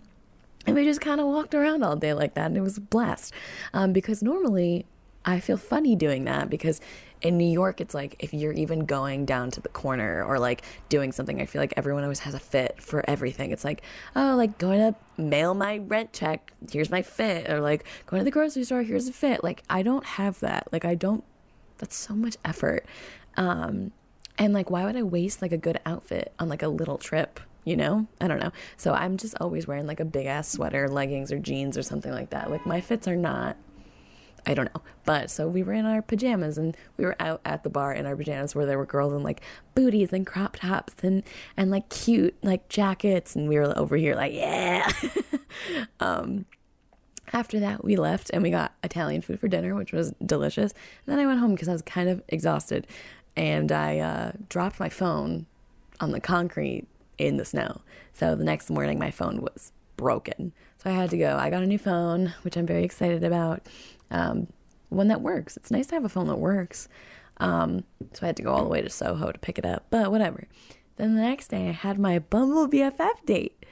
And 0.67 0.77
we 0.77 0.85
just 0.85 1.01
kind 1.01 1.19
of 1.19 1.27
walked 1.27 1.55
around 1.55 1.83
all 1.83 1.97
day 1.97 2.13
like 2.13 2.35
that, 2.35 2.47
and 2.47 2.57
it 2.57 2.61
was 2.61 2.77
a 2.77 2.83
blast. 2.83 3.33
Um, 3.73 3.93
because 3.93 4.23
normally 4.23 4.85
I 5.25 5.41
feel 5.41 5.57
funny 5.57 5.97
doing 5.97 6.25
that 6.25 6.51
because 6.51 6.81
in 7.21 7.37
New 7.37 7.51
York, 7.51 7.81
it's 7.81 7.95
like 7.95 8.17
if 8.19 8.33
you're 8.33 8.53
even 8.53 8.87
going 8.87 9.25
down 9.25 9.51
to 9.51 9.61
the 9.61 9.69
corner 9.69 10.25
or 10.25 10.39
like 10.39 10.63
doing 10.89 11.13
something, 11.13 11.41
I 11.41 11.47
feel 11.47 11.61
like 11.61 11.75
everyone 11.77 12.03
always 12.03 12.21
has 12.21 12.35
a 12.35 12.39
fit 12.39 12.81
for 12.81 13.05
everything. 13.09 13.51
It's 13.51 13.65
like, 13.65 13.83
oh, 14.15 14.35
like 14.37 14.59
going 14.59 14.79
to 14.79 15.23
mail 15.23 15.55
my 15.55 15.79
rent 15.79 16.13
check, 16.13 16.53
here's 16.71 16.91
my 16.91 17.03
fit, 17.03 17.51
or 17.51 17.61
like 17.61 17.85
going 18.07 18.21
to 18.21 18.25
the 18.25 18.31
grocery 18.31 18.65
store, 18.65 18.83
here's 18.83 19.09
a 19.09 19.13
fit. 19.13 19.43
Like, 19.43 19.63
I 19.69 19.83
don't 19.83 20.05
have 20.05 20.41
that. 20.41 20.69
Like, 20.73 20.85
I 20.85 20.95
don't, 20.95 21.25
that's 21.79 21.97
so 21.97 22.15
much 22.15 22.37
effort. 22.45 22.85
Um, 23.37 23.93
and 24.37 24.53
like, 24.53 24.71
why 24.71 24.85
would 24.85 24.97
I 24.97 25.03
waste 25.03 25.43
like 25.43 25.53
a 25.53 25.59
good 25.59 25.81
outfit 25.85 26.33
on 26.39 26.49
like 26.49 26.63
a 26.63 26.69
little 26.69 26.99
trip? 26.99 27.41
You 27.65 27.77
know, 27.77 28.07
I 28.21 28.29
don't 28.29 28.41
know. 28.41 28.53
So 28.77 28.95
I'm 28.95 29.17
just 29.17 29.35
always 29.41 29.67
wearing 29.67 29.87
like 29.87 30.01
a 30.01 30.05
big 30.05 30.27
ass 30.27 30.49
sweater, 30.49 30.89
leggings, 30.89 31.33
or 31.33 31.39
jeans, 31.39 31.77
or 31.77 31.83
something 31.83 32.13
like 32.13 32.31
that. 32.31 32.51
Like, 32.51 32.65
my 32.65 32.81
fits 32.81 33.07
are 33.07 33.17
not 33.17 33.57
I 34.47 34.55
don't 34.55 34.75
know. 34.75 34.83
But 35.05 35.31
so 35.31 35.47
we 35.47 35.63
were 35.63 35.75
in 35.75 35.85
our 35.85 36.01
pajamas 36.01 36.57
and 36.59 36.77
we 36.97 37.05
were 37.05 37.17
out 37.21 37.41
at 37.45 37.65
the 37.65 37.71
bar 37.71 37.93
in 37.93 38.07
our 38.07 38.17
pajamas 38.17 38.55
where 38.55 38.65
there 38.65 38.79
were 38.79 38.87
girls 38.87 39.13
in 39.13 39.23
like 39.23 39.43
booties 39.75 40.13
and 40.13 40.27
crop 40.27 40.57
tops 40.57 40.95
and 41.03 41.23
and 41.57 41.71
like 41.71 41.89
cute 41.91 42.35
like 42.43 42.69
jackets 42.69 43.37
and 43.37 43.49
we 43.49 43.57
were 43.57 43.77
over 43.79 43.97
here 43.97 44.15
like 44.15 44.33
yeah. 44.33 44.91
um 46.01 46.47
after 47.33 47.61
that 47.61 47.85
we 47.85 47.97
left 47.97 48.31
and 48.33 48.43
we 48.43 48.51
got 48.51 48.75
Italian 48.83 49.23
food 49.23 49.41
for 49.41 49.49
dinner 49.49 49.75
which 49.75 49.93
was 49.93 50.13
delicious. 50.25 50.73
And 50.73 51.13
then 51.13 51.19
I 51.19 51.27
went 51.27 51.41
home 51.41 51.53
because 51.53 51.69
I 51.69 51.73
was 51.73 51.83
kind 51.83 52.09
of 52.09 52.23
exhausted 52.29 52.87
and 53.37 53.71
I 53.71 53.99
uh, 53.99 54.33
dropped 54.49 54.81
my 54.81 54.89
phone 54.89 55.47
on 56.01 56.13
the 56.13 56.21
concrete 56.21 56.87
in 57.19 57.37
the 57.37 57.45
snow. 57.45 57.83
So 58.13 58.35
the 58.35 58.45
next 58.45 58.71
morning 58.71 58.99
my 58.99 59.11
phone 59.11 59.41
was 59.41 59.73
broken. 59.97 60.53
So 60.79 60.91
I 60.91 60.93
had 60.93 61.11
to 61.11 61.19
go. 61.19 61.37
I 61.37 61.51
got 61.51 61.63
a 61.63 61.67
new 61.67 61.79
phone, 61.79 62.35
which 62.43 62.57
I'm 62.57 62.67
very 62.67 62.85
excited 62.85 63.25
about 63.25 63.67
um, 64.11 64.47
one 64.89 65.09
that 65.09 65.21
works. 65.21 65.57
It's 65.57 65.71
nice 65.71 65.89
to 65.89 65.95
have 65.97 66.05
a 66.05 66.09
phone 66.09 66.29
that 66.29 66.39
works. 66.39 66.89
Um, 67.39 67.85
so 68.13 68.21
I 68.23 68.27
had 68.27 68.37
to 68.37 68.43
go 68.43 68.53
all 68.53 68.63
the 68.63 68.71
way 68.71 68.81
to 68.81 68.91
Soho 68.91 69.31
to 69.31 69.39
pick 69.39 69.59
it 69.59 69.67
up, 69.67 69.87
but 69.91 70.11
whatever. 70.11 70.49
Then 70.97 71.15
the 71.15 71.23
next 71.23 71.49
day, 71.49 71.69
I 71.69 71.73
had 71.73 71.99
my 71.99 72.19
Bumble 72.19 72.69
BFF 72.69 73.25
date. 73.25 73.65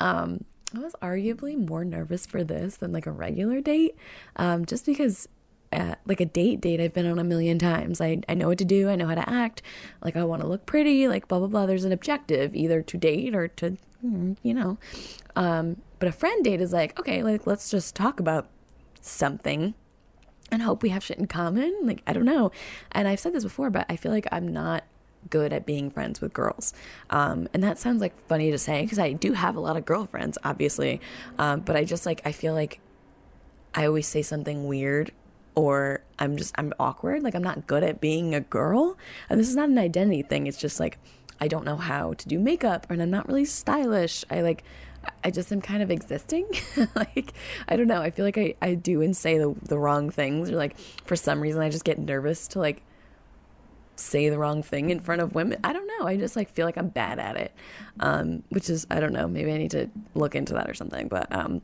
Um, 0.00 0.44
I 0.74 0.80
was 0.80 0.94
arguably 1.00 1.56
more 1.56 1.84
nervous 1.84 2.26
for 2.26 2.42
this 2.42 2.76
than 2.76 2.92
like 2.92 3.06
a 3.06 3.12
regular 3.12 3.60
date, 3.60 3.96
um, 4.36 4.64
just 4.66 4.86
because 4.86 5.28
uh, 5.72 5.94
like 6.06 6.20
a 6.20 6.24
date 6.24 6.60
date 6.60 6.80
I've 6.80 6.94
been 6.94 7.06
on 7.06 7.18
a 7.18 7.24
million 7.24 7.58
times. 7.58 8.00
I, 8.00 8.20
I 8.28 8.34
know 8.34 8.48
what 8.48 8.58
to 8.58 8.64
do, 8.64 8.88
I 8.88 8.96
know 8.96 9.06
how 9.06 9.14
to 9.14 9.28
act. 9.28 9.62
Like, 10.02 10.16
I 10.16 10.24
want 10.24 10.42
to 10.42 10.48
look 10.48 10.66
pretty, 10.66 11.08
like, 11.08 11.28
blah, 11.28 11.38
blah, 11.38 11.48
blah. 11.48 11.66
There's 11.66 11.84
an 11.84 11.92
objective 11.92 12.54
either 12.54 12.82
to 12.82 12.96
date 12.96 13.34
or 13.34 13.48
to, 13.48 13.76
you 14.02 14.54
know. 14.54 14.78
Um, 15.36 15.76
but 15.98 16.08
a 16.08 16.12
friend 16.12 16.44
date 16.44 16.60
is 16.60 16.72
like, 16.72 16.98
okay, 16.98 17.22
like, 17.22 17.46
let's 17.46 17.70
just 17.70 17.94
talk 17.94 18.20
about 18.20 18.48
something 19.00 19.74
and 20.50 20.62
hope 20.62 20.82
we 20.82 20.90
have 20.90 21.02
shit 21.02 21.18
in 21.18 21.26
common. 21.26 21.74
Like, 21.82 22.02
I 22.06 22.12
don't 22.12 22.24
know. 22.24 22.52
And 22.92 23.08
I've 23.08 23.20
said 23.20 23.32
this 23.32 23.44
before, 23.44 23.70
but 23.70 23.86
I 23.88 23.96
feel 23.96 24.12
like 24.12 24.28
I'm 24.30 24.48
not 24.48 24.84
good 25.30 25.52
at 25.52 25.66
being 25.66 25.90
friends 25.90 26.20
with 26.20 26.32
girls. 26.32 26.72
Um, 27.10 27.48
and 27.52 27.62
that 27.62 27.78
sounds 27.78 28.00
like 28.00 28.18
funny 28.26 28.50
to 28.50 28.58
say 28.58 28.82
because 28.82 28.98
I 28.98 29.12
do 29.12 29.32
have 29.32 29.56
a 29.56 29.60
lot 29.60 29.76
of 29.76 29.84
girlfriends, 29.84 30.38
obviously. 30.44 31.00
Um, 31.38 31.60
but 31.60 31.76
I 31.76 31.84
just 31.84 32.06
like, 32.06 32.22
I 32.24 32.32
feel 32.32 32.54
like 32.54 32.80
I 33.74 33.86
always 33.86 34.06
say 34.06 34.22
something 34.22 34.66
weird 34.66 35.12
or 35.54 36.02
I'm 36.18 36.36
just, 36.36 36.54
I'm 36.58 36.72
awkward. 36.78 37.22
Like, 37.22 37.34
I'm 37.34 37.42
not 37.42 37.66
good 37.66 37.84
at 37.84 38.00
being 38.00 38.34
a 38.34 38.40
girl. 38.40 38.96
And 39.28 39.38
this 39.38 39.48
is 39.48 39.56
not 39.56 39.68
an 39.68 39.78
identity 39.78 40.22
thing. 40.22 40.46
It's 40.46 40.58
just 40.58 40.80
like, 40.80 40.98
I 41.40 41.48
don't 41.48 41.64
know 41.64 41.76
how 41.76 42.14
to 42.14 42.28
do 42.28 42.38
makeup 42.38 42.86
and 42.90 43.02
I'm 43.02 43.10
not 43.10 43.28
really 43.28 43.44
stylish. 43.44 44.24
I 44.30 44.40
like, 44.40 44.64
I 45.22 45.30
just 45.30 45.52
am 45.52 45.60
kind 45.60 45.82
of 45.82 45.90
existing. 45.90 46.46
like, 46.94 47.32
I 47.68 47.76
don't 47.76 47.86
know. 47.86 48.00
I 48.00 48.10
feel 48.10 48.24
like 48.24 48.38
I, 48.38 48.54
I 48.62 48.74
do 48.74 49.02
and 49.02 49.16
say 49.16 49.38
the, 49.38 49.54
the 49.62 49.78
wrong 49.78 50.10
things, 50.10 50.50
or 50.50 50.56
like 50.56 50.78
for 51.04 51.16
some 51.16 51.40
reason 51.40 51.62
I 51.62 51.70
just 51.70 51.84
get 51.84 51.98
nervous 51.98 52.48
to 52.48 52.58
like 52.58 52.82
say 53.96 54.28
the 54.28 54.38
wrong 54.38 54.62
thing 54.62 54.90
in 54.90 55.00
front 55.00 55.20
of 55.20 55.34
women. 55.34 55.58
I 55.64 55.72
don't 55.72 55.86
know. 55.86 56.06
I 56.06 56.16
just 56.16 56.36
like 56.36 56.50
feel 56.50 56.66
like 56.66 56.76
I'm 56.76 56.88
bad 56.88 57.18
at 57.18 57.36
it. 57.36 57.52
Um, 58.00 58.42
which 58.48 58.68
is, 58.70 58.86
I 58.90 59.00
don't 59.00 59.12
know. 59.12 59.28
Maybe 59.28 59.52
I 59.52 59.58
need 59.58 59.70
to 59.72 59.90
look 60.14 60.34
into 60.34 60.54
that 60.54 60.68
or 60.68 60.74
something. 60.74 61.08
But, 61.08 61.32
um, 61.34 61.62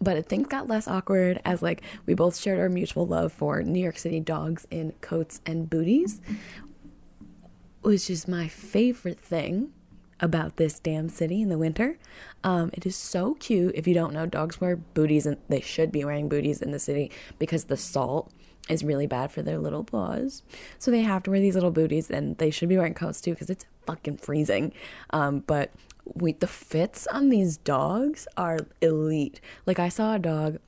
but 0.00 0.26
things 0.26 0.48
got 0.48 0.66
less 0.66 0.88
awkward 0.88 1.40
as 1.44 1.62
like 1.62 1.82
we 2.06 2.14
both 2.14 2.38
shared 2.38 2.58
our 2.58 2.68
mutual 2.68 3.06
love 3.06 3.32
for 3.32 3.62
New 3.62 3.82
York 3.82 3.98
City 3.98 4.20
dogs 4.20 4.66
in 4.70 4.92
coats 5.00 5.40
and 5.44 5.68
booties, 5.68 6.20
which 7.82 8.08
is 8.08 8.26
my 8.26 8.48
favorite 8.48 9.20
thing 9.20 9.72
about 10.20 10.56
this 10.56 10.78
damn 10.78 11.08
city 11.08 11.42
in 11.42 11.48
the 11.48 11.58
winter. 11.58 11.98
Um, 12.44 12.70
it 12.72 12.86
is 12.86 12.96
so 12.96 13.34
cute. 13.34 13.74
If 13.74 13.86
you 13.86 13.94
don't 13.94 14.12
know, 14.12 14.26
dogs 14.26 14.60
wear 14.60 14.76
booties 14.76 15.26
and 15.26 15.38
they 15.48 15.60
should 15.60 15.90
be 15.90 16.04
wearing 16.04 16.28
booties 16.28 16.62
in 16.62 16.70
the 16.70 16.78
city 16.78 17.10
because 17.38 17.64
the 17.64 17.76
salt 17.76 18.32
is 18.70 18.84
really 18.84 19.06
bad 19.06 19.30
for 19.30 19.42
their 19.42 19.58
little 19.58 19.84
paws. 19.84 20.42
So 20.78 20.90
they 20.90 21.02
have 21.02 21.22
to 21.24 21.30
wear 21.30 21.40
these 21.40 21.54
little 21.54 21.70
booties 21.70 22.10
and 22.10 22.38
they 22.38 22.50
should 22.50 22.68
be 22.68 22.76
wearing 22.76 22.94
coats 22.94 23.20
too 23.20 23.32
because 23.32 23.50
it's 23.50 23.66
fucking 23.86 24.18
freezing. 24.18 24.72
Um, 25.10 25.40
but 25.40 25.70
we, 26.14 26.32
the 26.32 26.46
fits 26.46 27.06
on 27.08 27.28
these 27.28 27.56
dogs 27.56 28.26
are 28.36 28.58
elite. 28.80 29.40
Like 29.66 29.78
I 29.78 29.88
saw 29.88 30.14
a 30.14 30.18
dog 30.18 30.58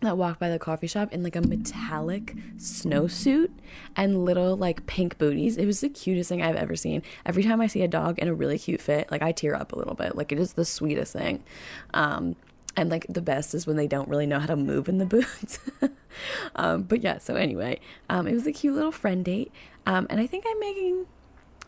that 0.00 0.16
walked 0.16 0.38
by 0.38 0.48
the 0.48 0.58
coffee 0.58 0.86
shop 0.86 1.12
in 1.12 1.24
like 1.24 1.34
a 1.34 1.40
metallic 1.40 2.34
snowsuit 2.56 3.50
and 3.96 4.24
little 4.24 4.56
like 4.56 4.86
pink 4.86 5.18
booties. 5.18 5.56
It 5.56 5.66
was 5.66 5.80
the 5.80 5.88
cutest 5.88 6.28
thing 6.28 6.40
I've 6.40 6.56
ever 6.56 6.76
seen. 6.76 7.02
Every 7.26 7.42
time 7.42 7.60
I 7.60 7.66
see 7.66 7.82
a 7.82 7.88
dog 7.88 8.18
in 8.18 8.28
a 8.28 8.34
really 8.34 8.58
cute 8.58 8.80
fit, 8.80 9.10
like 9.10 9.22
I 9.22 9.32
tear 9.32 9.56
up 9.56 9.72
a 9.72 9.76
little 9.76 9.94
bit. 9.94 10.14
Like 10.16 10.30
it 10.30 10.38
is 10.38 10.52
the 10.52 10.64
sweetest 10.64 11.14
thing. 11.14 11.42
Um, 11.94 12.36
and 12.78 12.90
like 12.90 13.06
the 13.08 13.20
best 13.20 13.54
is 13.54 13.66
when 13.66 13.76
they 13.76 13.88
don't 13.88 14.08
really 14.08 14.26
know 14.26 14.38
how 14.38 14.46
to 14.46 14.56
move 14.56 14.88
in 14.88 14.98
the 14.98 15.04
boots. 15.04 15.58
um, 16.56 16.84
but 16.84 17.02
yeah, 17.02 17.18
so 17.18 17.34
anyway, 17.34 17.80
um, 18.08 18.28
it 18.28 18.32
was 18.32 18.46
a 18.46 18.52
cute 18.52 18.76
little 18.76 18.92
friend 18.92 19.24
date. 19.24 19.50
Um, 19.84 20.06
and 20.08 20.20
I 20.20 20.28
think 20.28 20.44
I'm 20.48 20.60
making 20.60 21.06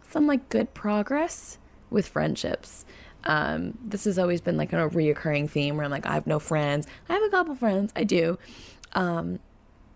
some 0.08 0.28
like 0.28 0.48
good 0.48 0.72
progress 0.72 1.58
with 1.90 2.06
friendships. 2.06 2.84
Um, 3.24 3.76
this 3.84 4.04
has 4.04 4.20
always 4.20 4.40
been 4.40 4.56
like 4.56 4.72
a 4.72 4.88
reoccurring 4.88 5.50
theme 5.50 5.76
where 5.76 5.84
I'm 5.84 5.90
like, 5.90 6.06
I 6.06 6.14
have 6.14 6.28
no 6.28 6.38
friends. 6.38 6.86
I 7.08 7.14
have 7.14 7.22
a 7.24 7.28
couple 7.28 7.56
friends, 7.56 7.92
I 7.96 8.04
do. 8.04 8.38
Um, 8.92 9.40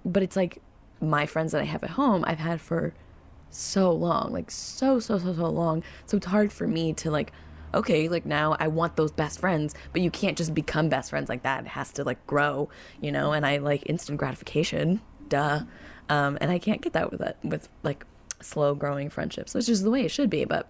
but 0.04 0.24
it's 0.24 0.34
like 0.34 0.60
my 1.00 1.26
friends 1.26 1.52
that 1.52 1.60
I 1.60 1.64
have 1.64 1.84
at 1.84 1.90
home, 1.90 2.24
I've 2.26 2.40
had 2.40 2.60
for 2.60 2.92
so 3.50 3.92
long, 3.92 4.32
like 4.32 4.50
so, 4.50 4.98
so, 4.98 5.18
so, 5.18 5.32
so 5.32 5.48
long. 5.48 5.84
So 6.06 6.16
it's 6.16 6.26
hard 6.26 6.52
for 6.52 6.66
me 6.66 6.92
to 6.94 7.10
like, 7.10 7.32
okay, 7.74 8.08
like 8.08 8.24
now 8.24 8.56
I 8.58 8.68
want 8.68 8.96
those 8.96 9.12
best 9.12 9.40
friends, 9.40 9.74
but 9.92 10.02
you 10.02 10.10
can't 10.10 10.36
just 10.36 10.54
become 10.54 10.88
best 10.88 11.10
friends 11.10 11.28
like 11.28 11.42
that. 11.42 11.64
It 11.64 11.68
has 11.68 11.92
to 11.92 12.04
like 12.04 12.24
grow, 12.26 12.68
you 13.00 13.12
know, 13.12 13.32
and 13.32 13.44
I 13.46 13.58
like 13.58 13.82
instant 13.86 14.18
gratification, 14.18 15.00
duh. 15.28 15.60
Um, 16.08 16.38
and 16.40 16.50
I 16.50 16.58
can't 16.58 16.82
get 16.82 16.92
that 16.92 17.10
with 17.10 17.20
it, 17.20 17.36
with 17.42 17.68
like 17.82 18.04
slow 18.40 18.74
growing 18.74 19.10
friendships, 19.10 19.54
which 19.54 19.68
is 19.68 19.82
the 19.82 19.90
way 19.90 20.02
it 20.02 20.10
should 20.10 20.30
be. 20.30 20.44
But, 20.44 20.68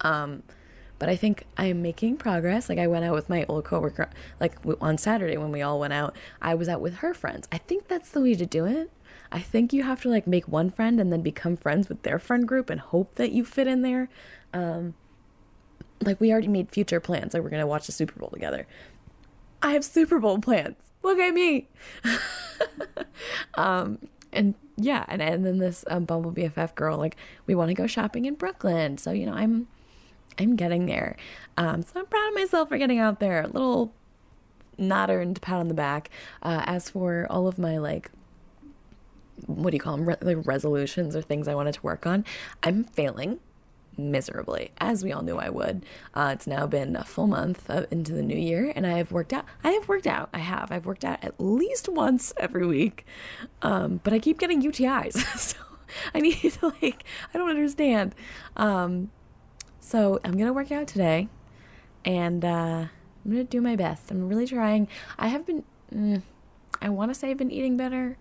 um, 0.00 0.42
but 0.98 1.08
I 1.08 1.16
think 1.16 1.44
I'm 1.56 1.82
making 1.82 2.18
progress. 2.18 2.68
Like 2.68 2.78
I 2.78 2.86
went 2.86 3.04
out 3.04 3.14
with 3.14 3.28
my 3.28 3.44
old 3.48 3.64
coworker, 3.64 4.08
like 4.38 4.56
on 4.80 4.98
Saturday 4.98 5.36
when 5.36 5.50
we 5.50 5.62
all 5.62 5.80
went 5.80 5.92
out, 5.92 6.16
I 6.40 6.54
was 6.54 6.68
out 6.68 6.80
with 6.80 6.96
her 6.96 7.12
friends. 7.14 7.48
I 7.50 7.58
think 7.58 7.88
that's 7.88 8.10
the 8.10 8.20
way 8.20 8.34
to 8.34 8.46
do 8.46 8.66
it. 8.66 8.90
I 9.32 9.40
think 9.40 9.72
you 9.72 9.82
have 9.82 10.02
to 10.02 10.10
like 10.10 10.26
make 10.26 10.46
one 10.46 10.70
friend 10.70 11.00
and 11.00 11.12
then 11.12 11.22
become 11.22 11.56
friends 11.56 11.88
with 11.88 12.02
their 12.02 12.18
friend 12.18 12.46
group 12.46 12.68
and 12.68 12.80
hope 12.80 13.14
that 13.14 13.32
you 13.32 13.44
fit 13.44 13.66
in 13.66 13.82
there. 13.82 14.10
Um, 14.52 14.94
like 16.02 16.20
we 16.20 16.32
already 16.32 16.48
made 16.48 16.70
future 16.70 17.00
plans. 17.00 17.34
Like 17.34 17.42
we're 17.42 17.50
gonna 17.50 17.66
watch 17.66 17.86
the 17.86 17.92
Super 17.92 18.18
Bowl 18.18 18.30
together. 18.30 18.66
I 19.62 19.72
have 19.72 19.84
Super 19.84 20.18
Bowl 20.18 20.38
plans. 20.38 20.76
Look 21.02 21.18
at 21.18 21.34
me. 21.34 21.68
um, 23.54 23.98
and 24.32 24.54
yeah, 24.76 25.04
and 25.08 25.20
and 25.20 25.44
then 25.44 25.58
this 25.58 25.84
um, 25.88 26.04
Bumble 26.04 26.32
BFF 26.32 26.74
girl, 26.74 26.96
like 26.96 27.16
we 27.46 27.54
want 27.54 27.68
to 27.68 27.74
go 27.74 27.86
shopping 27.86 28.24
in 28.24 28.34
Brooklyn. 28.34 28.98
So 28.98 29.10
you 29.10 29.26
know, 29.26 29.34
I'm 29.34 29.68
I'm 30.38 30.56
getting 30.56 30.86
there. 30.86 31.16
Um, 31.56 31.82
so 31.82 32.00
I'm 32.00 32.06
proud 32.06 32.28
of 32.28 32.34
myself 32.34 32.68
for 32.68 32.78
getting 32.78 32.98
out 32.98 33.20
there. 33.20 33.42
A 33.42 33.48
little 33.48 33.92
not 34.78 35.10
earned 35.10 35.40
pat 35.42 35.58
on 35.58 35.68
the 35.68 35.74
back. 35.74 36.10
Uh, 36.42 36.62
as 36.66 36.90
for 36.90 37.26
all 37.30 37.46
of 37.46 37.58
my 37.58 37.78
like, 37.78 38.10
what 39.46 39.70
do 39.70 39.76
you 39.76 39.80
call 39.80 39.96
them? 39.96 40.08
Re- 40.08 40.16
like 40.20 40.46
resolutions 40.46 41.14
or 41.14 41.22
things 41.22 41.48
I 41.48 41.54
wanted 41.54 41.74
to 41.74 41.82
work 41.82 42.06
on, 42.06 42.24
I'm 42.62 42.84
failing 42.84 43.40
miserably, 43.96 44.70
as 44.78 45.04
we 45.04 45.12
all 45.12 45.22
knew 45.22 45.36
I 45.36 45.48
would. 45.48 45.84
Uh, 46.14 46.30
it's 46.34 46.46
now 46.46 46.66
been 46.66 46.96
a 46.96 47.04
full 47.04 47.26
month 47.26 47.68
into 47.90 48.12
the 48.12 48.22
new 48.22 48.36
year, 48.36 48.72
and 48.74 48.86
I 48.86 48.98
have 48.98 49.12
worked 49.12 49.32
out. 49.32 49.44
I 49.62 49.72
have 49.72 49.88
worked 49.88 50.06
out. 50.06 50.28
I 50.32 50.38
have. 50.38 50.70
I've 50.70 50.86
worked 50.86 51.04
out 51.04 51.22
at 51.22 51.34
least 51.38 51.88
once 51.88 52.32
every 52.38 52.66
week, 52.66 53.06
um, 53.62 54.00
but 54.02 54.12
I 54.12 54.18
keep 54.18 54.38
getting 54.38 54.62
UTIs. 54.62 55.14
so 55.38 55.58
I 56.14 56.20
need 56.20 56.38
to 56.40 56.74
like. 56.82 57.04
I 57.32 57.38
don't 57.38 57.50
understand. 57.50 58.14
Um, 58.56 59.10
so 59.80 60.20
I'm 60.24 60.36
gonna 60.36 60.52
work 60.52 60.72
out 60.72 60.86
today, 60.86 61.28
and 62.04 62.44
uh, 62.44 62.86
I'm 63.24 63.30
gonna 63.30 63.44
do 63.44 63.60
my 63.60 63.76
best. 63.76 64.10
I'm 64.10 64.28
really 64.28 64.46
trying. 64.46 64.88
I 65.18 65.28
have 65.28 65.46
been. 65.46 65.64
Mm, 65.94 66.22
I 66.80 66.88
want 66.88 67.12
to 67.12 67.14
say 67.14 67.30
I've 67.30 67.38
been 67.38 67.50
eating 67.50 67.76
better, 67.76 68.16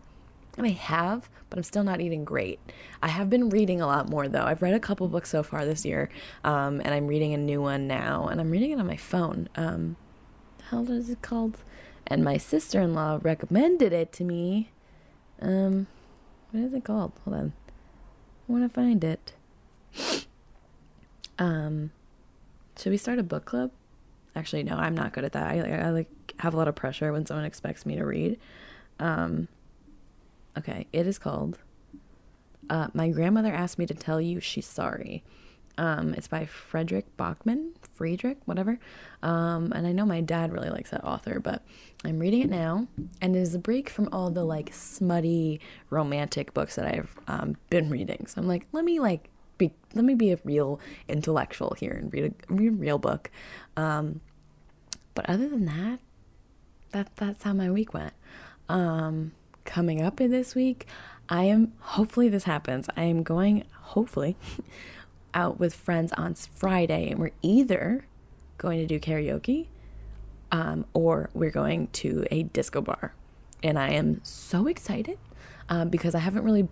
I 0.66 0.70
have, 0.70 1.30
but 1.50 1.58
I'm 1.58 1.64
still 1.64 1.84
not 1.84 2.02
eating 2.02 2.24
great. 2.24 2.60
I 3.02 3.10
have 3.10 3.30
been 3.30 3.50
reading 3.50 3.82
a 3.82 3.88
lot 3.88 4.10
more 4.10 4.28
though. 4.28 4.44
I've 4.44 4.62
read 4.62 4.74
a 4.74 4.80
couple 4.80 5.08
books 5.08 5.30
so 5.30 5.44
far 5.44 5.66
this 5.66 5.86
year, 5.86 6.10
um, 6.44 6.82
and 6.82 6.94
I'm 6.94 7.08
reading 7.08 7.34
a 7.34 7.38
new 7.38 7.62
one 7.62 7.88
now, 7.88 8.28
and 8.28 8.40
I'm 8.40 8.52
reading 8.52 8.72
it 8.72 8.80
on 8.80 8.88
my 8.88 8.98
phone. 8.98 9.50
Um, 9.56 9.96
hell 10.70 10.90
is 10.92 11.10
it 11.10 11.22
called? 11.22 11.58
And 12.08 12.24
my 12.24 12.38
sister 12.38 12.82
in 12.82 12.94
law 12.94 13.20
recommended 13.22 13.94
it 13.94 14.12
to 14.14 14.24
me. 14.24 14.72
Um, 15.42 15.88
what 16.52 16.64
is 16.64 16.74
it 16.74 16.84
called? 16.84 17.14
Hold 17.26 17.38
on. 17.38 17.54
I 18.48 18.52
want 18.52 18.64
to 18.64 18.74
find 18.74 19.04
it. 19.04 19.34
Um, 21.40 21.90
should 22.78 22.92
we 22.92 22.98
start 22.98 23.18
a 23.18 23.24
book 23.24 23.46
club? 23.46 23.72
Actually, 24.36 24.62
no, 24.62 24.76
I'm 24.76 24.94
not 24.94 25.12
good 25.12 25.24
at 25.24 25.32
that. 25.32 25.48
I, 25.48 25.60
I, 25.60 25.88
I 25.88 25.90
like 25.90 26.08
have 26.38 26.54
a 26.54 26.58
lot 26.58 26.68
of 26.68 26.76
pressure 26.76 27.12
when 27.12 27.26
someone 27.26 27.46
expects 27.46 27.84
me 27.84 27.96
to 27.96 28.06
read. 28.06 28.40
Um, 29.00 29.48
okay, 30.58 30.88
it 30.92 31.08
is 31.08 31.18
called 31.18 31.58
uh, 32.70 32.88
My 32.94 33.10
Grandmother 33.10 33.54
Asked 33.54 33.80
Me 33.80 33.86
to 33.86 33.94
Tell 33.94 34.22
You 34.22 34.40
She's 34.40 34.66
Sorry. 34.66 35.24
Um, 35.78 36.14
it's 36.14 36.28
by 36.28 36.46
Fredrik 36.46 37.06
Backman, 37.18 37.72
Friedrich, 37.94 38.38
whatever. 38.46 38.78
Um, 39.24 39.72
and 39.72 39.88
I 39.88 39.92
know 39.92 40.06
my 40.06 40.22
dad 40.22 40.52
really 40.52 40.70
likes 40.70 40.92
that 40.92 41.04
author, 41.04 41.40
but 41.40 41.64
I'm 42.04 42.20
reading 42.20 42.42
it 42.42 42.50
now, 42.50 42.88
and 43.22 43.36
it 43.36 43.40
is 43.40 43.56
a 43.56 43.60
break 43.60 43.90
from 43.90 44.10
all 44.12 44.30
the 44.30 44.44
like 44.44 44.74
smutty 44.74 45.60
romantic 45.90 46.54
books 46.54 46.76
that 46.76 46.86
I've 46.86 47.18
um, 47.28 47.56
been 47.70 47.90
reading. 47.90 48.28
So 48.28 48.42
I'm 48.42 48.48
like, 48.48 48.68
let 48.74 48.84
me 48.84 49.00
like 49.00 49.30
be, 49.58 49.72
let 49.94 50.04
me 50.06 50.14
be 50.14 50.32
a 50.32 50.40
real 50.44 50.80
intellectual 51.08 51.76
here 51.80 51.94
and 51.94 52.14
read 52.14 52.26
a, 52.26 52.54
read 52.54 52.68
a 52.68 52.76
real 52.76 52.98
book. 52.98 53.32
Um, 53.78 54.22
but 55.16 55.30
other 55.30 55.48
than 55.48 55.66
that, 55.66 56.00
that 56.92 57.16
that's 57.16 57.44
how 57.44 57.54
my 57.54 57.72
week 57.72 57.94
went. 57.94 58.14
Um, 58.70 59.32
coming 59.72 60.02
up 60.02 60.20
in 60.20 60.32
this 60.32 60.54
week, 60.54 60.86
I 61.30 61.46
am 61.46 61.72
hopefully 61.80 62.28
this 62.28 62.44
happens. 62.44 62.90
I 62.98 63.04
am 63.04 63.24
going 63.24 63.64
hopefully 63.72 64.36
out 65.34 65.62
with 65.62 65.74
friends 65.74 66.12
on 66.14 66.36
Friday, 66.36 67.10
and 67.10 67.20
we're 67.20 67.32
either 67.42 68.06
going 68.58 68.80
to 68.80 68.86
do 68.86 69.00
karaoke 69.00 69.68
um, 70.52 70.86
or 70.94 71.30
we're 71.34 71.52
going 71.52 71.88
to 71.94 72.26
a 72.30 72.44
disco 72.44 72.82
bar. 72.82 73.14
And 73.64 73.80
I 73.80 73.92
am 73.92 74.20
so 74.26 74.68
excited 74.68 75.18
um, 75.70 75.88
because 75.88 76.14
I 76.14 76.20
haven't 76.20 76.44
really. 76.44 76.68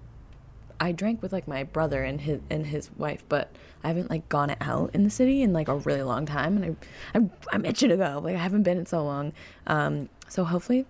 I 0.82 0.94
drank 0.94 1.22
with 1.22 1.34
like 1.34 1.46
my 1.48 1.64
brother 1.64 2.04
and 2.04 2.20
his 2.20 2.42
and 2.50 2.66
his 2.66 2.90
wife, 2.98 3.24
but 3.30 3.56
I 3.82 3.88
haven't 3.88 4.10
like 4.10 4.28
gone 4.28 4.56
out 4.60 4.92
in 4.94 5.06
the 5.06 5.10
city 5.10 5.42
in 5.42 5.54
like 5.54 5.70
a 5.70 5.76
really 5.76 6.04
long 6.04 6.26
time, 6.26 6.58
and 6.58 6.66
I 6.66 7.18
I'm, 7.18 7.32
I'm 7.54 7.66
itching 7.66 7.90
to 7.90 7.98
go. 7.98 8.20
Like 8.22 8.36
I 8.36 8.40
haven't 8.40 8.64
been 8.64 8.78
in 8.78 8.86
so 8.86 9.06
long. 9.06 9.32
Um, 9.68 10.10
so 10.28 10.44
hopefully 10.44 10.86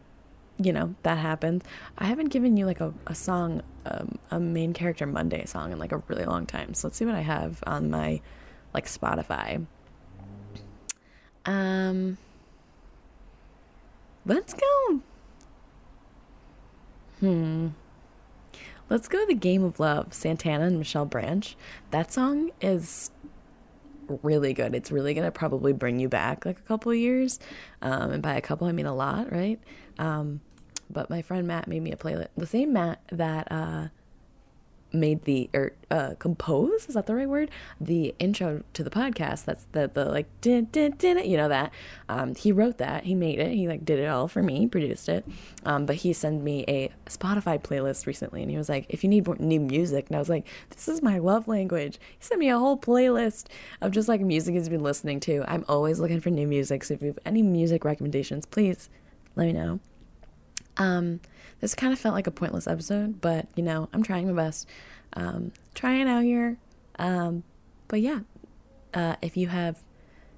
you 0.62 0.74
know 0.74 0.94
that 1.04 1.18
happens 1.18 1.63
i 1.98 2.06
haven't 2.06 2.28
given 2.28 2.58
you 2.58 2.66
like 2.66 2.82
a, 2.82 2.94
a 3.08 3.16
song 3.16 3.62
um, 3.86 4.20
a 4.32 4.39
main 4.39 4.74
character 4.74 5.06
monday 5.06 5.46
song 5.46 5.72
in 5.72 5.80
like 5.80 5.92
a 5.92 6.04
really 6.08 6.25
long 6.25 6.46
time. 6.46 6.74
So 6.74 6.88
let's 6.88 6.98
see 6.98 7.06
what 7.06 7.16
i 7.16 7.22
have 7.22 7.63
on 7.66 7.89
my 7.89 8.22
like 8.74 8.86
spotify. 8.86 9.66
Um 11.46 12.18
let's 14.25 14.54
go. 14.54 15.01
Hmm. 17.20 17.68
Let's 18.89 19.08
go 19.08 19.25
the 19.25 19.34
game 19.34 19.63
of 19.63 19.80
love 19.80 20.13
santana 20.13 20.66
and 20.66 20.78
michelle 20.78 21.06
branch. 21.06 21.56
That 21.92 22.12
song 22.12 22.51
is 22.62 23.12
really 24.24 24.54
good. 24.54 24.74
It's 24.74 24.92
really 24.92 25.13
gonna 25.13 25.32
probably 25.32 25.74
bring 25.74 26.00
you 26.00 26.10
back 26.10 26.46
like 26.46 26.60
a 26.60 26.63
couple 26.63 26.94
years. 26.94 27.39
Um, 27.82 28.12
and 28.12 28.24
by 28.24 28.36
a 28.36 28.42
couple 28.42 28.68
i 28.68 28.72
mean 28.72 28.86
a 28.86 28.96
lot 28.96 29.32
right? 29.32 29.60
Um, 29.98 30.42
but 30.89 31.10
my 31.10 31.22
friend 31.22 31.48
Matt 31.48 31.67
made 31.67 31.81
me 31.81 31.91
a 31.91 31.98
playlist. 31.98 32.29
The 32.38 32.48
same 32.48 32.74
Matt 32.74 33.01
that 33.12 33.51
uh, 33.51 33.88
made 34.91 35.24
the 35.25 35.50
or 35.53 35.74
uh, 35.91 36.13
compose 36.19 36.88
is 36.88 36.96
that 36.96 37.05
the 37.05 37.15
right 37.15 37.29
word? 37.29 37.51
The 37.79 38.15
intro 38.19 38.63
to 38.74 38.84
the 38.84 38.89
podcast. 38.89 39.46
That's 39.46 39.65
the 39.72 39.89
the 39.93 40.05
like 40.05 40.27
did 40.41 40.72
did 40.72 40.98
did. 40.98 41.25
You 41.25 41.38
know 41.38 41.50
that. 41.50 41.72
Um, 42.08 42.36
he 42.36 42.51
wrote 42.51 42.77
that. 42.77 43.03
He 43.03 43.15
made 43.15 43.39
it. 43.39 43.51
He 43.51 43.67
like 43.67 43.86
did 43.86 44.00
it 44.00 44.08
all 44.08 44.27
for 44.27 44.41
me. 44.41 44.68
Produced 44.68 45.09
it. 45.09 45.25
Um, 45.66 45.85
but 45.85 45.98
he 45.98 46.14
sent 46.14 46.44
me 46.44 46.66
a 46.68 46.90
Spotify 47.07 47.61
playlist 47.61 48.05
recently, 48.05 48.42
and 48.42 48.51
he 48.51 48.57
was 48.57 48.70
like, 48.70 48.85
"If 48.90 49.03
you 49.03 49.09
need 49.09 49.27
new 49.40 49.59
music," 49.59 50.07
and 50.07 50.16
I 50.16 50.20
was 50.20 50.29
like, 50.29 50.46
"This 50.72 50.87
is 50.87 51.01
my 51.01 51.20
love 51.20 51.48
language." 51.48 52.00
He 52.18 52.24
sent 52.24 52.40
me 52.40 52.50
a 52.50 52.57
whole 52.57 52.77
playlist 52.77 53.46
of 53.81 53.92
just 53.92 54.07
like 54.07 54.22
music 54.22 54.55
he's 54.55 54.70
been 54.70 54.83
listening 54.83 55.20
to. 55.22 55.44
I'm 55.48 55.66
always 55.68 56.00
looking 56.00 56.20
for 56.20 56.29
new 56.29 56.48
music. 56.48 56.83
So 56.83 56.96
if 56.96 57.01
you 57.01 57.07
have 57.07 57.20
any 57.25 57.42
music 57.42 57.85
recommendations, 57.85 58.46
please 58.46 58.90
let 59.35 59.46
me 59.46 59.53
know. 59.53 59.79
Um, 60.79 61.20
this 61.59 61.75
kind 61.75 61.94
of 61.94 62.00
felt 62.00 62.15
like 62.15 62.27
a 62.27 62.31
pointless 62.31 62.68
episode, 62.68 63.22
but 63.22 63.48
you 63.55 63.63
know, 63.63 63.89
I'm 63.94 64.01
trying 64.01 64.27
my 64.27 64.44
best. 64.44 64.68
Um, 65.13 65.51
trying 65.75 66.07
out 66.07 66.24
here. 66.24 66.57
Um, 66.98 67.44
but 67.87 68.01
yeah, 68.01 68.22
uh, 68.94 69.15
if 69.22 69.37
you 69.37 69.48
have 69.48 69.83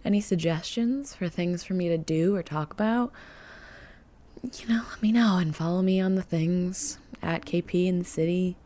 any 0.04 0.19
suggestions 0.19 1.15
for 1.15 1.30
things 1.30 1.63
for 1.63 1.73
me 1.73 1.88
to 1.89 1.97
do 1.97 2.36
or 2.36 2.43
talk 2.43 2.73
about, 2.73 3.12
you 4.43 4.67
know, 4.67 4.84
let 4.89 5.01
me 5.01 5.12
know 5.12 5.38
and 5.38 5.56
follow 5.56 5.82
me 5.82 5.99
on 6.01 6.15
the 6.15 6.21
things 6.21 6.97
at 7.21 7.45
KP 7.45 7.88
and 7.88 8.01
the 8.01 8.06
City, 8.06 8.58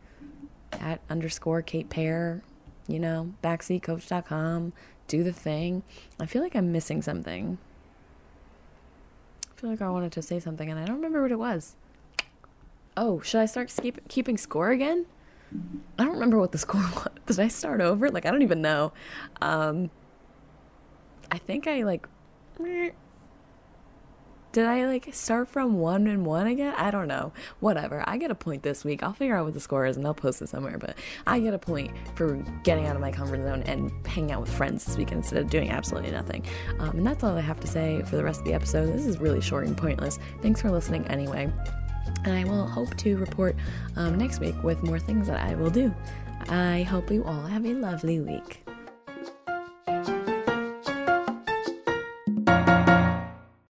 at 0.72 1.00
underscore 1.10 1.62
Kate 1.62 1.90
Pear, 1.90 2.42
you 2.88 2.98
know, 2.98 3.34
backseatcoach.com, 3.42 4.72
do 5.08 5.22
the 5.22 5.32
thing. 5.32 5.82
I 6.18 6.26
feel 6.26 6.42
like 6.42 6.54
I'm 6.56 6.72
missing 6.72 7.02
something. 7.02 7.58
I 9.56 9.60
feel 9.60 9.70
like 9.70 9.80
I 9.80 9.88
wanted 9.88 10.12
to 10.12 10.22
say 10.22 10.38
something 10.38 10.70
and 10.70 10.78
I 10.78 10.84
don't 10.84 10.96
remember 10.96 11.22
what 11.22 11.32
it 11.32 11.38
was. 11.38 11.76
Oh, 12.94 13.20
should 13.20 13.40
I 13.40 13.46
start 13.46 13.72
keep, 13.80 14.06
keeping 14.08 14.36
score 14.36 14.70
again? 14.70 15.06
I 15.98 16.04
don't 16.04 16.12
remember 16.12 16.38
what 16.38 16.52
the 16.52 16.58
score 16.66 16.82
was. 16.82 17.08
Did 17.24 17.40
I 17.40 17.48
start 17.48 17.80
over? 17.80 18.10
Like, 18.10 18.26
I 18.26 18.30
don't 18.30 18.42
even 18.42 18.60
know. 18.60 18.92
Um, 19.40 19.90
I 21.30 21.38
think 21.38 21.66
I 21.66 21.84
like. 21.84 22.06
Did 24.56 24.64
I 24.64 24.86
like 24.86 25.12
start 25.12 25.48
from 25.48 25.80
one 25.80 26.06
and 26.06 26.24
one 26.24 26.46
again? 26.46 26.72
I 26.78 26.90
don't 26.90 27.08
know. 27.08 27.34
Whatever. 27.60 28.02
I 28.06 28.16
get 28.16 28.30
a 28.30 28.34
point 28.34 28.62
this 28.62 28.86
week. 28.86 29.02
I'll 29.02 29.12
figure 29.12 29.36
out 29.36 29.44
what 29.44 29.52
the 29.52 29.60
score 29.60 29.84
is 29.84 29.98
and 29.98 30.06
I'll 30.06 30.14
post 30.14 30.40
it 30.40 30.48
somewhere. 30.48 30.78
But 30.78 30.96
I 31.26 31.40
get 31.40 31.52
a 31.52 31.58
point 31.58 31.90
for 32.14 32.42
getting 32.62 32.86
out 32.86 32.96
of 32.96 33.02
my 33.02 33.12
comfort 33.12 33.42
zone 33.42 33.64
and 33.64 33.92
hanging 34.06 34.32
out 34.32 34.40
with 34.40 34.50
friends 34.50 34.86
this 34.86 34.96
week 34.96 35.12
instead 35.12 35.40
of 35.40 35.50
doing 35.50 35.68
absolutely 35.68 36.10
nothing. 36.10 36.42
Um, 36.78 36.96
and 36.96 37.06
that's 37.06 37.22
all 37.22 37.36
I 37.36 37.42
have 37.42 37.60
to 37.60 37.66
say 37.66 38.00
for 38.04 38.16
the 38.16 38.24
rest 38.24 38.40
of 38.40 38.46
the 38.46 38.54
episode. 38.54 38.94
This 38.94 39.04
is 39.04 39.18
really 39.18 39.42
short 39.42 39.66
and 39.66 39.76
pointless. 39.76 40.18
Thanks 40.40 40.62
for 40.62 40.70
listening 40.70 41.06
anyway. 41.08 41.52
And 42.24 42.32
I 42.32 42.44
will 42.44 42.66
hope 42.66 42.96
to 42.96 43.18
report 43.18 43.56
um, 43.96 44.16
next 44.16 44.40
week 44.40 44.54
with 44.62 44.82
more 44.82 44.98
things 44.98 45.26
that 45.26 45.38
I 45.38 45.54
will 45.54 45.68
do. 45.68 45.94
I 46.48 46.82
hope 46.84 47.10
you 47.10 47.24
all 47.24 47.42
have 47.42 47.66
a 47.66 47.74
lovely 47.74 48.20
week. 48.20 48.65